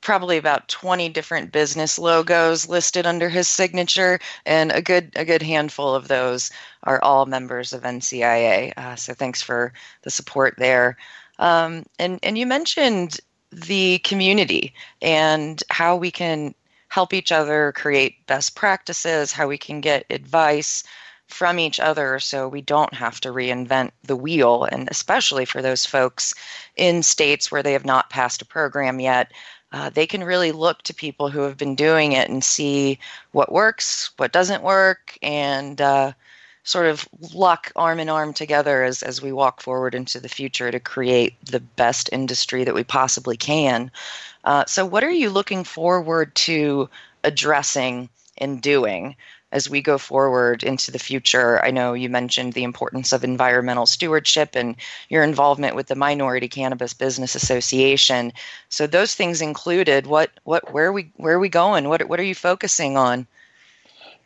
probably 0.00 0.36
about 0.36 0.68
20 0.68 1.08
different 1.08 1.52
business 1.52 1.98
logos 1.98 2.68
listed 2.68 3.06
under 3.06 3.28
his 3.28 3.48
signature 3.48 4.18
and 4.44 4.70
a 4.72 4.82
good 4.82 5.10
a 5.16 5.24
good 5.24 5.42
handful 5.42 5.94
of 5.94 6.08
those 6.08 6.50
are 6.84 7.02
all 7.02 7.26
members 7.26 7.72
of 7.72 7.82
NCIA 7.82 8.72
uh, 8.76 8.96
so 8.96 9.14
thanks 9.14 9.42
for 9.42 9.72
the 10.02 10.10
support 10.10 10.54
there 10.58 10.96
um, 11.38 11.84
and 11.98 12.20
and 12.22 12.38
you 12.38 12.46
mentioned 12.46 13.18
the 13.50 13.98
community 14.00 14.74
and 15.02 15.62
how 15.70 15.96
we 15.96 16.10
can 16.10 16.54
help 16.88 17.12
each 17.12 17.32
other 17.32 17.72
create 17.76 18.26
best 18.26 18.54
practices 18.54 19.32
how 19.32 19.48
we 19.48 19.58
can 19.58 19.80
get 19.80 20.06
advice 20.10 20.84
from 21.28 21.58
each 21.58 21.80
other 21.80 22.18
so 22.18 22.48
we 22.48 22.62
don't 22.62 22.94
have 22.94 23.20
to 23.20 23.30
reinvent 23.30 23.90
the 24.04 24.16
wheel. 24.16 24.64
And 24.64 24.88
especially 24.90 25.44
for 25.44 25.60
those 25.60 25.84
folks 25.84 26.34
in 26.76 27.02
states 27.02 27.50
where 27.50 27.62
they 27.62 27.72
have 27.72 27.84
not 27.84 28.10
passed 28.10 28.42
a 28.42 28.46
program 28.46 29.00
yet, 29.00 29.32
uh, 29.72 29.90
they 29.90 30.06
can 30.06 30.22
really 30.22 30.52
look 30.52 30.82
to 30.82 30.94
people 30.94 31.28
who 31.28 31.40
have 31.40 31.56
been 31.56 31.74
doing 31.74 32.12
it 32.12 32.28
and 32.28 32.42
see 32.42 32.98
what 33.32 33.52
works, 33.52 34.10
what 34.16 34.32
doesn't 34.32 34.62
work, 34.62 35.18
and 35.22 35.80
uh, 35.80 36.12
sort 36.62 36.86
of 36.86 37.08
lock 37.32 37.72
arm 37.76 38.00
in 38.00 38.08
arm 38.08 38.32
together 38.32 38.82
as, 38.82 39.02
as 39.02 39.22
we 39.22 39.32
walk 39.32 39.60
forward 39.60 39.94
into 39.94 40.20
the 40.20 40.28
future 40.28 40.70
to 40.70 40.80
create 40.80 41.34
the 41.44 41.60
best 41.60 42.10
industry 42.12 42.64
that 42.64 42.74
we 42.74 42.84
possibly 42.84 43.36
can. 43.36 43.90
Uh, 44.44 44.64
so, 44.66 44.84
what 44.84 45.04
are 45.04 45.10
you 45.10 45.30
looking 45.30 45.64
forward 45.64 46.34
to 46.34 46.88
addressing 47.24 48.08
and 48.38 48.62
doing? 48.62 49.16
As 49.52 49.70
we 49.70 49.80
go 49.80 49.96
forward 49.98 50.62
into 50.62 50.90
the 50.90 50.98
future. 50.98 51.64
I 51.64 51.70
know 51.70 51.94
you 51.94 52.08
mentioned 52.08 52.52
the 52.52 52.64
importance 52.64 53.12
of 53.12 53.24
environmental 53.24 53.86
stewardship 53.86 54.50
and 54.54 54.76
your 55.08 55.22
involvement 55.22 55.76
with 55.76 55.86
the 55.86 55.94
Minority 55.94 56.48
Cannabis 56.48 56.92
Business 56.92 57.34
Association. 57.34 58.32
So 58.68 58.86
those 58.86 59.14
things 59.14 59.40
included, 59.40 60.06
what 60.06 60.30
what 60.44 60.72
where 60.72 60.92
we 60.92 61.10
where 61.16 61.34
are 61.34 61.40
we 61.40 61.48
going? 61.48 61.88
What 61.88 62.08
what 62.08 62.20
are 62.20 62.24
you 62.24 62.34
focusing 62.34 62.96
on? 62.96 63.26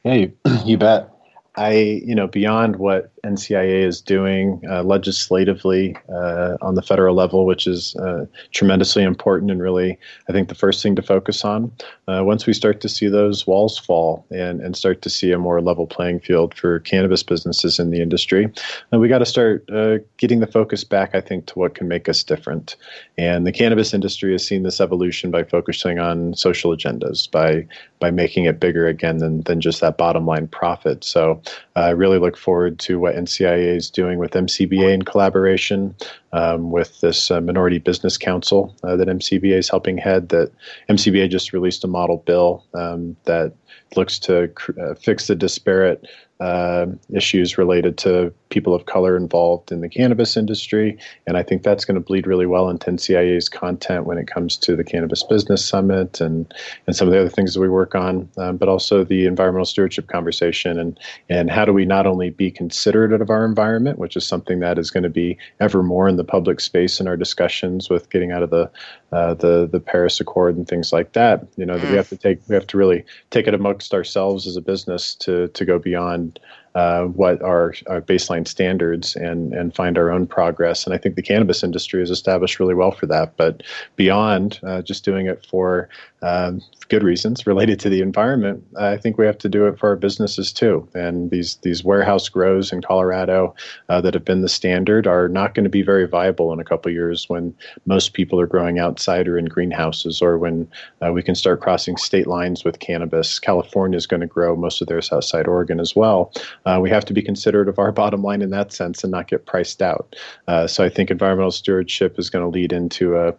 Yeah, 0.04 0.14
you, 0.14 0.32
you 0.64 0.78
bet. 0.78 1.10
I, 1.56 1.72
you 1.72 2.14
know, 2.14 2.26
beyond 2.26 2.76
what 2.76 3.12
NCIA 3.24 3.84
is 3.84 4.00
doing 4.00 4.62
uh, 4.68 4.82
legislatively 4.82 5.96
uh, 6.08 6.56
on 6.62 6.74
the 6.74 6.82
federal 6.82 7.14
level, 7.14 7.46
which 7.46 7.66
is 7.66 7.94
uh, 7.96 8.26
tremendously 8.52 9.02
important 9.02 9.50
and 9.50 9.60
really, 9.60 9.98
I 10.28 10.32
think, 10.32 10.48
the 10.48 10.54
first 10.54 10.82
thing 10.82 10.96
to 10.96 11.02
focus 11.02 11.44
on. 11.44 11.72
Uh, 12.08 12.22
once 12.24 12.46
we 12.46 12.52
start 12.52 12.80
to 12.80 12.88
see 12.88 13.08
those 13.08 13.46
walls 13.46 13.78
fall 13.78 14.24
and, 14.30 14.60
and 14.60 14.76
start 14.76 15.02
to 15.02 15.10
see 15.10 15.32
a 15.32 15.38
more 15.38 15.60
level 15.60 15.86
playing 15.86 16.20
field 16.20 16.54
for 16.54 16.80
cannabis 16.80 17.22
businesses 17.22 17.78
in 17.78 17.90
the 17.90 18.00
industry, 18.00 18.50
uh, 18.92 18.98
we 18.98 19.08
got 19.08 19.18
to 19.18 19.26
start 19.26 19.68
uh, 19.70 19.98
getting 20.16 20.40
the 20.40 20.46
focus 20.46 20.84
back, 20.84 21.14
I 21.14 21.20
think, 21.20 21.46
to 21.46 21.58
what 21.58 21.74
can 21.74 21.88
make 21.88 22.08
us 22.08 22.22
different. 22.22 22.76
And 23.18 23.46
the 23.46 23.52
cannabis 23.52 23.92
industry 23.94 24.32
has 24.32 24.46
seen 24.46 24.62
this 24.62 24.80
evolution 24.80 25.30
by 25.30 25.44
focusing 25.44 25.98
on 25.98 26.34
social 26.34 26.74
agendas, 26.74 27.30
by 27.30 27.66
by 28.00 28.10
making 28.10 28.46
it 28.46 28.58
bigger 28.58 28.86
again 28.88 29.18
than, 29.18 29.42
than 29.42 29.60
just 29.60 29.80
that 29.82 29.98
bottom 29.98 30.26
line 30.26 30.48
profit. 30.48 31.04
So 31.04 31.40
I 31.76 31.90
really 31.90 32.18
look 32.18 32.36
forward 32.36 32.78
to 32.80 32.98
what 32.98 33.09
NCIA 33.14 33.76
is 33.76 33.90
doing 33.90 34.18
with 34.18 34.32
MCBA 34.32 34.92
in 34.92 35.02
collaboration, 35.02 35.94
um, 36.32 36.70
with 36.70 37.00
this 37.00 37.30
uh, 37.30 37.40
Minority 37.40 37.78
Business 37.78 38.16
Council 38.16 38.74
uh, 38.82 38.96
that 38.96 39.08
MCBA 39.08 39.58
is 39.58 39.68
helping 39.68 39.98
head. 39.98 40.28
That 40.30 40.52
MCBA 40.88 41.30
just 41.30 41.52
released 41.52 41.84
a 41.84 41.88
model 41.88 42.18
bill 42.18 42.64
um, 42.74 43.16
that 43.24 43.52
looks 43.96 44.18
to 44.20 44.50
uh, 44.80 44.94
fix 44.94 45.26
the 45.26 45.34
disparate 45.34 46.06
uh, 46.40 46.86
issues 47.12 47.58
related 47.58 47.98
to 47.98 48.32
people 48.48 48.74
of 48.74 48.86
color 48.86 49.14
involved 49.14 49.70
in 49.70 49.82
the 49.82 49.88
cannabis 49.88 50.38
industry. 50.38 50.98
And 51.26 51.36
I 51.36 51.42
think 51.42 51.62
that's 51.62 51.84
going 51.84 51.96
to 51.96 52.00
bleed 52.00 52.26
really 52.26 52.46
well 52.46 52.70
into 52.70 52.90
NCIA's 52.90 53.50
content 53.50 54.06
when 54.06 54.16
it 54.16 54.26
comes 54.26 54.56
to 54.56 54.74
the 54.74 54.82
Cannabis 54.82 55.22
Business 55.22 55.64
Summit 55.64 56.18
and, 56.20 56.52
and 56.86 56.96
some 56.96 57.06
of 57.06 57.12
the 57.12 57.20
other 57.20 57.28
things 57.28 57.52
that 57.52 57.60
we 57.60 57.68
work 57.68 57.94
on, 57.94 58.28
um, 58.38 58.56
but 58.56 58.70
also 58.70 59.04
the 59.04 59.26
environmental 59.26 59.66
stewardship 59.66 60.08
conversation 60.08 60.78
and, 60.78 60.98
and 61.28 61.50
how 61.50 61.66
do 61.66 61.74
we 61.74 61.84
not 61.84 62.06
only 62.06 62.30
be 62.30 62.50
considerate 62.50 63.20
of 63.20 63.28
our 63.28 63.44
environment, 63.44 63.98
which 63.98 64.16
is 64.16 64.26
something 64.26 64.60
that 64.60 64.78
is 64.78 64.90
going 64.90 65.02
to 65.02 65.10
be 65.10 65.36
ever 65.60 65.82
more 65.82 66.08
in 66.08 66.16
the 66.16 66.24
public 66.24 66.60
space 66.60 67.00
in 67.00 67.06
our 67.06 67.18
discussions 67.18 67.90
with 67.90 68.08
getting 68.08 68.32
out 68.32 68.42
of 68.42 68.48
the 68.48 68.70
uh, 69.12 69.34
the 69.34 69.68
the 69.70 69.80
Paris 69.80 70.20
Accord 70.20 70.56
and 70.56 70.68
things 70.68 70.92
like 70.92 71.12
that. 71.12 71.44
You 71.56 71.66
know, 71.66 71.78
that 71.78 71.90
we 71.90 71.96
have 71.96 72.08
to 72.10 72.16
take 72.16 72.40
we 72.48 72.54
have 72.54 72.66
to 72.68 72.78
really 72.78 73.04
take 73.30 73.48
it 73.48 73.54
amongst 73.60 73.94
ourselves 73.94 74.46
as 74.46 74.56
a 74.56 74.60
business 74.60 75.14
to 75.14 75.48
to 75.48 75.64
go 75.64 75.78
beyond 75.78 76.40
uh, 76.74 77.04
what 77.04 77.42
are 77.42 77.74
our 77.88 78.00
baseline 78.00 78.48
standards 78.48 79.14
and 79.16 79.52
and 79.52 79.74
find 79.74 79.98
our 79.98 80.10
own 80.10 80.26
progress. 80.26 80.84
And 80.84 80.94
I 80.94 80.98
think 80.98 81.14
the 81.14 81.22
cannabis 81.22 81.62
industry 81.62 82.02
is 82.02 82.10
established 82.10 82.58
really 82.58 82.74
well 82.74 82.90
for 82.90 83.06
that. 83.06 83.36
But 83.36 83.62
beyond 83.96 84.58
uh, 84.62 84.82
just 84.82 85.04
doing 85.04 85.26
it 85.26 85.46
for 85.46 85.88
um, 86.22 86.60
good 86.90 87.02
reasons 87.02 87.46
related 87.46 87.78
to 87.80 87.88
the 87.88 88.02
environment, 88.02 88.62
I 88.78 88.96
think 88.96 89.16
we 89.16 89.24
have 89.24 89.38
to 89.38 89.48
do 89.48 89.66
it 89.66 89.78
for 89.78 89.88
our 89.88 89.96
businesses 89.96 90.52
too. 90.52 90.86
And 90.92 91.30
these 91.30 91.56
these 91.62 91.84
warehouse 91.84 92.28
grows 92.28 92.72
in 92.72 92.82
Colorado 92.82 93.54
uh, 93.88 94.00
that 94.00 94.12
have 94.12 94.24
been 94.24 94.42
the 94.42 94.48
standard 94.48 95.06
are 95.06 95.28
not 95.28 95.54
going 95.54 95.64
to 95.64 95.70
be 95.70 95.82
very 95.82 96.06
viable 96.06 96.52
in 96.52 96.60
a 96.60 96.64
couple 96.64 96.92
years 96.92 97.28
when 97.28 97.54
most 97.86 98.12
people 98.12 98.40
are 98.40 98.46
growing 98.46 98.78
outside 98.78 99.28
or 99.28 99.38
in 99.38 99.46
greenhouses, 99.46 100.20
or 100.20 100.36
when 100.36 100.68
uh, 101.00 101.12
we 101.12 101.22
can 101.22 101.34
start 101.34 101.60
crossing 101.60 101.96
state 101.96 102.26
lines 102.26 102.64
with 102.64 102.80
cannabis. 102.80 103.38
California 103.38 103.96
is 103.96 104.06
going 104.06 104.20
to 104.20 104.26
grow 104.26 104.56
most 104.56 104.82
of 104.82 104.88
theirs 104.88 105.12
outside 105.12 105.46
Oregon 105.46 105.80
as 105.80 105.96
well. 105.96 106.32
Uh, 106.66 106.78
we 106.82 106.90
have 106.90 107.04
to 107.04 107.14
be 107.14 107.22
considerate 107.22 107.68
of 107.68 107.78
our 107.78 107.92
bottom 108.00 108.22
line 108.22 108.42
in 108.42 108.50
that 108.50 108.72
sense 108.72 109.04
and 109.04 109.10
not 109.10 109.28
get 109.28 109.46
priced 109.46 109.80
out. 109.80 110.16
Uh, 110.48 110.66
so 110.66 110.84
I 110.84 110.88
think 110.88 111.10
environmental 111.10 111.52
stewardship 111.52 112.18
is 112.18 112.28
going 112.28 112.44
to 112.44 112.48
lead 112.48 112.72
into 112.72 113.16
a, 113.16 113.34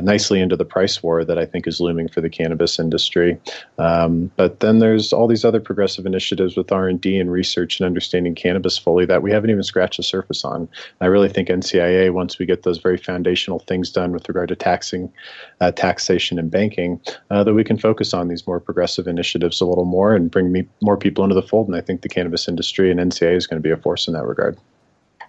nicely 0.00 0.40
into 0.40 0.56
the 0.56 0.64
price 0.64 1.02
war 1.02 1.24
that 1.24 1.38
I 1.38 1.44
think 1.44 1.66
is 1.66 1.80
looming 1.80 2.08
for 2.14 2.20
the 2.20 2.30
cannabis 2.30 2.78
industry. 2.78 3.38
Um, 3.78 4.30
but 4.36 4.60
then 4.60 4.78
there's 4.78 5.12
all 5.12 5.26
these 5.26 5.44
other 5.44 5.60
progressive 5.60 6.06
initiatives 6.06 6.56
with 6.56 6.70
R&D 6.70 7.18
and 7.18 7.30
research 7.30 7.80
and 7.80 7.86
understanding 7.86 8.34
cannabis 8.34 8.78
fully 8.78 9.04
that 9.06 9.22
we 9.22 9.32
haven't 9.32 9.50
even 9.50 9.64
scratched 9.64 9.96
the 9.96 10.04
surface 10.04 10.44
on. 10.44 10.68
I 11.00 11.06
really 11.06 11.28
think 11.28 11.48
NCIA, 11.48 12.12
once 12.12 12.38
we 12.38 12.46
get 12.46 12.62
those 12.62 12.78
very 12.78 12.96
foundational 12.96 13.58
things 13.58 13.90
done 13.90 14.12
with 14.12 14.28
regard 14.28 14.48
to 14.48 14.56
taxing, 14.56 15.12
uh, 15.60 15.72
taxation, 15.72 16.38
and 16.38 16.50
banking, 16.50 17.00
uh, 17.30 17.42
that 17.42 17.54
we 17.54 17.64
can 17.64 17.76
focus 17.76 18.14
on 18.14 18.28
these 18.28 18.46
more 18.46 18.60
progressive 18.60 19.08
initiatives 19.08 19.60
a 19.60 19.66
little 19.66 19.84
more 19.84 20.14
and 20.14 20.30
bring 20.30 20.52
me, 20.52 20.66
more 20.80 20.96
people 20.96 21.24
into 21.24 21.34
the 21.34 21.42
fold. 21.42 21.66
And 21.66 21.76
I 21.76 21.80
think 21.80 22.02
the 22.02 22.08
cannabis 22.08 22.48
industry 22.48 22.90
and 22.90 23.00
NCIA 23.00 23.36
is 23.36 23.46
going 23.46 23.60
to 23.60 23.66
be 23.66 23.72
a 23.72 23.76
force 23.76 24.06
in 24.06 24.14
that 24.14 24.24
regard. 24.24 24.56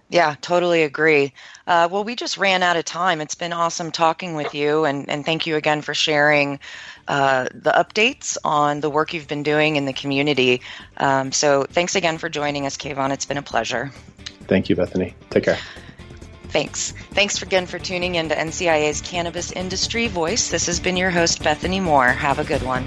Yeah, 0.08 0.36
totally 0.40 0.84
agree. 0.84 1.32
Uh, 1.66 1.88
well, 1.90 2.04
we 2.04 2.14
just 2.14 2.38
ran 2.38 2.62
out 2.62 2.76
of 2.76 2.84
time. 2.84 3.20
It's 3.20 3.34
been 3.34 3.52
awesome 3.52 3.90
talking 3.90 4.36
with 4.36 4.54
you, 4.54 4.84
and, 4.84 5.08
and 5.10 5.24
thank 5.24 5.46
you 5.46 5.56
again 5.56 5.82
for 5.82 5.94
sharing 5.94 6.60
uh, 7.08 7.44
the 7.52 7.72
updates 7.72 8.36
on 8.44 8.80
the 8.80 8.88
work 8.88 9.14
you've 9.14 9.26
been 9.26 9.42
doing 9.42 9.74
in 9.74 9.84
the 9.84 9.92
community. 9.92 10.60
Um, 10.98 11.32
so, 11.32 11.64
thanks 11.64 11.96
again 11.96 12.18
for 12.18 12.28
joining 12.28 12.66
us, 12.66 12.76
Kayvan. 12.76 13.10
It's 13.12 13.26
been 13.26 13.38
a 13.38 13.42
pleasure. 13.42 13.90
Thank 14.46 14.68
you, 14.68 14.76
Bethany. 14.76 15.14
Take 15.30 15.44
care. 15.44 15.58
Thanks. 16.48 16.92
Thanks 17.10 17.42
again 17.42 17.66
for 17.66 17.80
tuning 17.80 18.14
in 18.14 18.28
to 18.28 18.36
NCIA's 18.36 19.00
Cannabis 19.00 19.50
Industry 19.50 20.06
Voice. 20.06 20.50
This 20.50 20.66
has 20.66 20.78
been 20.78 20.96
your 20.96 21.10
host, 21.10 21.42
Bethany 21.42 21.80
Moore. 21.80 22.08
Have 22.08 22.38
a 22.38 22.44
good 22.44 22.62
one. 22.62 22.86